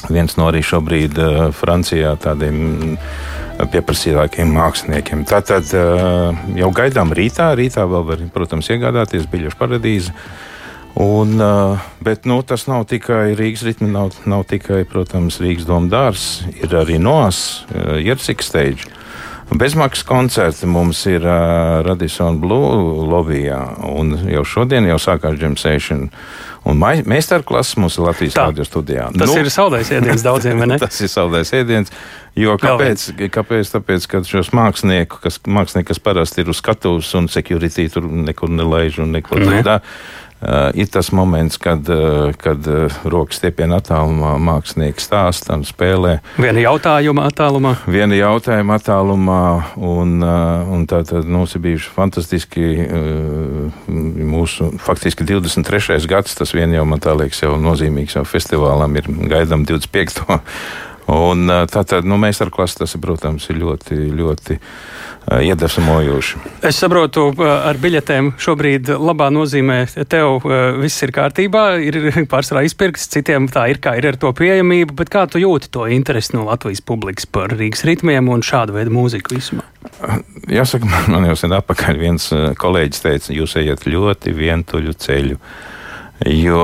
viens 0.09 0.37
no 0.39 0.51
arī 0.51 0.63
šobrīd 0.67 1.19
uh, 1.19 1.39
Francijā 1.57 2.15
tādiem 2.23 2.97
pieprasītākiem 3.57 4.51
māksliniekiem. 4.53 5.23
Tātad 5.25 5.71
jau 5.73 6.69
gaidām 6.77 7.15
rītā. 7.17 7.55
Rītā 7.57 7.87
vēl 7.89 8.05
var, 8.05 8.25
protams, 8.35 8.69
iegādāties 8.69 9.25
biļešu 9.33 9.57
paradīzi. 9.57 10.13
Un, 11.01 11.41
bet 12.05 12.29
nu, 12.29 12.37
tas 12.45 12.67
nav 12.69 12.85
tikai 12.89 13.33
Rīgas 13.37 13.65
ritmi, 13.65 13.89
nav, 13.93 14.13
nav 14.29 14.45
tikai, 14.49 14.83
protams, 14.89 15.41
Rīgas 15.41 15.65
doma 15.69 15.89
dārzs, 15.93 16.45
ir 16.61 16.77
arī 16.77 17.01
NOAS, 17.01 17.41
Jersikas 18.05 18.53
steidžs. 18.53 18.96
Bezmaksas 19.55 20.03
koncerti 20.03 20.67
mums 20.67 21.05
ir 21.07 21.23
uh, 21.23 21.85
Radisson 21.87 22.41
Blue 22.43 23.07
lobbyjā, 23.07 23.61
un 23.95 24.17
jau 24.33 24.43
šodien 24.45 24.89
jau 24.91 24.99
sākās 24.99 25.39
džemsēšana. 25.39 26.11
Un 26.67 26.81
meistarklases 26.83 27.77
mums 27.79 27.95
ir 27.95 28.09
Latvijas 28.09 28.35
radio 28.41 28.65
studijā. 28.67 29.05
Tas 29.15 29.31
nu, 29.31 29.37
ir 29.39 29.51
saldais 29.55 29.91
ēdiens 29.95 30.25
daudziem, 30.27 30.59
vai 30.59 30.67
ne? 30.73 30.79
tas 30.83 30.99
ir 30.99 31.13
saldais 31.13 31.53
ēdiens. 31.55 31.95
Jo 32.37 32.57
kāpēc? 32.61 33.07
kāpēc? 33.33 33.71
Tāpēc, 33.77 34.09
ka 34.11 34.21
šos 34.27 34.51
mākslinieku, 34.57 35.21
kas, 35.23 35.39
mākslinieki, 35.47 35.93
kas 35.93 36.03
parasti 36.03 36.43
ir 36.43 36.51
uz 36.51 36.59
skatuves 36.59 37.13
un 37.17 37.31
security 37.31 37.87
tur 37.93 38.11
nekur 38.11 38.51
nelaiž 38.51 38.99
un 39.07 39.15
neko. 39.15 39.39
Ne. 39.39 39.63
Uh, 40.37 40.69
ir 40.77 40.91
tas 40.93 41.09
moments, 41.17 41.57
kad, 41.57 41.89
uh, 41.89 42.29
kad 42.37 42.67
uh, 42.69 42.93
rokas 43.09 43.39
stiepienā 43.41 43.79
attālumā 43.81 44.35
mākslinieks 44.45 45.07
stāsta 45.09 45.57
un 45.57 45.65
spēlē. 45.65 46.19
Viena 46.37 46.61
jautājuma 46.61 47.25
attālumā. 47.31 47.73
Viena 47.89 48.19
jautājuma 48.19 48.77
attālumā, 48.77 49.41
un, 49.81 50.19
uh, 50.21 50.69
un 50.77 50.85
tā 50.91 51.01
tad 51.09 51.25
mums 51.25 51.57
ir 51.57 51.65
bijuši 51.65 51.95
fantastiski 51.97 52.69
uh, 52.85 53.81
mūsu 53.89 54.75
faktiski 54.85 55.25
23. 55.25 56.05
gads, 56.05 56.37
tas 56.37 56.53
vien 56.53 56.77
jau 56.77 56.85
man 56.85 57.01
tā 57.01 57.17
liekas 57.17 57.41
jau 57.41 57.57
nozīmīgs 57.57 58.19
jau 58.19 58.27
festivālam 58.29 59.01
ir 59.01 59.09
gaidām 59.33 59.65
25. 59.65 60.21
Un, 61.07 61.47
tātad 61.71 62.07
nu, 62.09 62.19
mēs 62.19 62.41
ar 62.43 62.51
klasi 62.51 62.81
tas, 62.81 62.97
protams, 62.99 63.47
ir 63.53 63.61
ļoti, 63.61 63.99
ļoti 64.19 64.57
iedvesmojoši. 65.47 66.41
Es 66.67 66.79
saprotu, 66.83 67.29
ar 67.43 67.79
biļetēm 67.83 68.33
šobrīd 68.43 68.91
labā 68.95 69.29
nozīmē 69.35 69.79
tev 70.11 70.47
viss 70.81 71.03
ir 71.07 71.13
kārtībā, 71.15 71.65
ir 71.83 71.99
pārsvarā 72.31 72.65
izpirkts, 72.67 73.09
citiem 73.15 73.47
tā 73.51 73.69
ir, 73.73 73.81
kā 73.83 73.97
ir 73.99 74.11
ar 74.11 74.19
to 74.23 74.33
pieejamību, 74.35 74.97
bet 74.99 75.11
kā 75.15 75.27
tu 75.31 75.43
jūti 75.43 75.71
to 75.75 75.87
interesi 75.91 76.35
no 76.35 76.47
Latvijas 76.47 76.83
publikas 76.87 77.31
par 77.31 77.55
Rīgas 77.55 77.87
ritmiem 77.87 78.31
un 78.31 78.43
šādu 78.47 78.75
veidu 78.79 78.95
mūziku 78.95 79.39
vismā? 79.39 79.67
Jāsaka, 80.51 80.91
man 81.11 81.27
jau 81.31 81.39
sen 81.39 81.55
atpakaļ 81.55 82.03
viens 82.03 82.29
kolēģis 82.59 83.07
teica, 83.07 83.35
jūs 83.35 83.57
ejat 83.63 83.87
ļoti 83.87 84.35
vientuļu 84.37 84.95
ceļu. 85.07 85.41
Jo, 86.25 86.61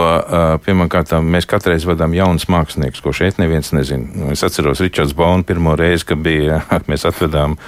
pirmkārt, 0.64 1.12
mēs 1.20 1.44
katru 1.48 1.74
reizi 1.74 1.88
vadām 1.88 2.14
jaunus 2.16 2.46
māksliniekus, 2.48 3.02
ko 3.04 3.12
šeit 3.12 3.36
neviens 3.40 3.68
nezina. 3.76 4.30
Es 4.32 4.44
atceros 4.46 4.80
Ričards 4.80 5.12
Baunu 5.16 5.44
pirmo 5.44 5.74
reizi, 5.76 6.06
kad 6.08 6.22
bija, 6.24 6.62
mēs 6.90 7.04
atvedām. 7.08 7.58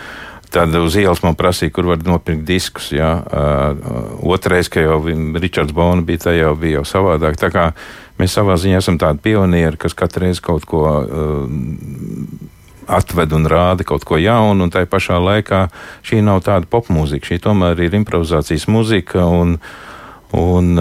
Tad 0.55 0.73
uz 0.79 0.97
ielas 0.97 1.21
man 1.25 1.35
prasīja, 1.37 1.73
kur 1.75 1.91
var 1.91 2.01
nopirkt 2.07 2.47
diskus. 2.49 2.93
Jā. 2.95 3.11
Uh, 3.27 4.33
Otrais, 4.33 4.71
ka 4.73 4.81
jau 4.81 5.01
Ričards 5.43 5.75
Bona 5.75 6.05
bija, 6.07 6.29
tā 6.29 6.37
jau 6.39 6.55
bija 6.57 6.79
jau 6.79 6.87
savādāk. 6.89 7.37
Tā 7.43 7.51
kā 7.53 7.69
mēs 8.23 8.39
savā 8.39 8.57
ziņā 8.63 8.81
esam 8.81 9.01
tādi 9.03 9.21
pionieri, 9.27 9.77
kas 9.77 9.99
katru 9.99 10.25
reizi 10.25 10.45
kaut 10.47 10.65
ko 10.71 10.85
uh, 10.87 11.49
atved 12.87 13.35
un 13.35 13.49
rāda 13.51 13.85
kaut 13.85 14.07
ko 14.09 14.21
jaunu, 14.21 14.65
un 14.65 14.73
tā 14.73 14.87
pašā 14.89 15.19
laikā 15.21 15.67
šī 16.07 16.23
nav 16.25 16.45
tāda 16.47 16.71
popmūzika. 16.71 17.35
Šī 17.35 17.43
tomēr 17.45 17.83
ir 17.83 17.99
improvizācijas 17.99 18.71
mūzika. 18.71 19.27
Un, 19.27 19.59
uh, 19.59 19.94
Un 20.35 20.75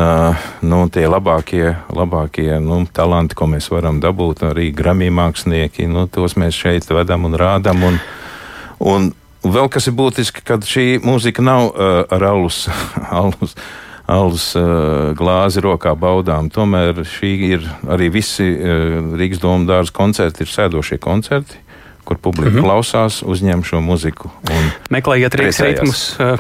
nu, 0.66 0.78
tie 0.90 1.04
labākie, 1.06 1.76
labākie 1.94 2.58
nu, 2.64 2.80
talanti, 2.90 3.38
ko 3.38 3.46
mēs 3.52 3.70
varam 3.70 4.00
dabūt, 4.02 4.48
arī 4.50 4.72
grammy 4.74 5.12
mākslinieki, 5.14 5.86
nu, 5.92 6.08
tos 6.10 6.34
mēs 6.42 6.58
šeit 6.58 6.90
vedam 6.90 7.28
un 7.30 7.38
rādām. 7.38 7.84
Un, 7.86 8.00
un 8.82 9.12
vēl 9.46 9.70
kas 9.70 9.92
ir 9.92 9.98
būtiski, 10.00 10.42
kad 10.48 10.66
šī 10.66 11.04
mūzika 11.06 11.46
nav 11.46 11.70
uh, 11.70 12.02
ar 12.10 12.30
alus. 12.34 12.66
alus 13.22 13.58
alus 14.04 14.50
uh, 14.60 15.14
glāzi 15.16 15.62
rokā 15.64 15.94
baudām. 15.96 16.50
Tomēr 16.52 17.06
šī 17.08 17.30
ir 17.54 17.68
arī 17.88 18.10
visi 18.12 18.50
uh, 18.52 18.98
Rīgas 19.16 19.40
domu 19.40 19.70
dārza 19.70 19.96
koncerti, 19.96 20.44
ir 20.44 20.52
sēdošie 20.52 21.00
koncerti 21.00 21.63
kur 22.14 22.22
publika 22.22 22.50
mm 22.50 22.58
-hmm. 22.58 22.64
klausās, 22.64 23.24
uzņem 23.26 23.64
šo 23.64 23.82
muziku. 23.82 24.30
Meklējiet 24.90 25.36
Rīgas 25.36 25.62
ritmus 25.64 26.02
uh, 26.20 26.38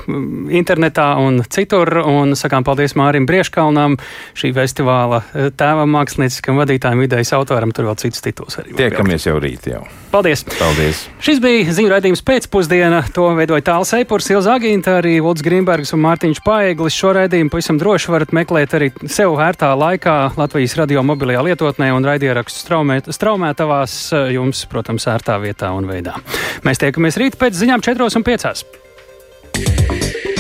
internetā 0.50 1.18
un 1.18 1.44
citur. 1.50 1.98
Un 2.06 2.36
sakām 2.36 2.64
paldies 2.64 2.96
Mārim 2.96 3.26
Brieškalnam, 3.26 3.98
šī 4.36 4.54
festivāla 4.54 5.24
uh, 5.24 5.50
tēvam, 5.58 5.90
mākslinieckam 5.90 6.58
vadītājam, 6.62 7.04
idejas 7.04 7.34
autoram. 7.34 7.72
Tur 7.72 7.86
vēl 7.86 7.96
citus 7.96 8.22
tituls 8.22 8.60
arī. 8.60 8.76
Tiekamies 8.76 9.26
jau 9.26 9.40
rīt 9.40 9.68
jau. 9.68 9.84
Paldies! 10.12 10.44
Paldies! 10.60 11.08
Šis 11.20 11.40
bija 11.42 11.74
ziņu 11.74 11.90
raidījums 11.90 12.22
pēcpusdiena. 12.22 13.04
To 13.14 13.32
veidoja 13.34 13.62
Tāls 13.62 13.94
Eipurs, 13.98 14.30
Ilza 14.30 14.54
Agīnta, 14.60 15.00
arī 15.02 15.16
Volds 15.24 15.42
Grimbergs 15.42 15.94
un 15.94 16.04
Mārtiņš 16.06 16.44
Paeglis. 16.46 16.94
Šo 16.94 17.14
raidījumu 17.18 17.50
pavisam 17.50 17.80
droši 17.82 18.12
varat 18.12 18.32
meklēt 18.32 18.74
arī 18.74 18.92
sev 19.08 19.34
ērtā 19.42 19.72
laikā 19.74 20.34
Latvijas 20.38 20.76
radio 20.76 21.04
mobilajā 21.04 21.42
lietotnē 21.42 21.90
un 21.96 22.06
raidierakstu 22.06 22.78
straumētavās 23.10 23.96
jums, 24.34 24.66
protams, 24.70 25.08
ērtā 25.08 25.40
vietā 25.42 25.63
vietā 25.64 25.72
un 25.78 25.88
veidā. 25.88 26.18
Mēs 26.68 26.82
tiekamies 26.84 27.20
rīt 27.22 27.40
pēc 27.40 27.56
ziņām 27.62 27.86
4 27.86 28.12
un 28.20 28.28
5. 28.28 30.33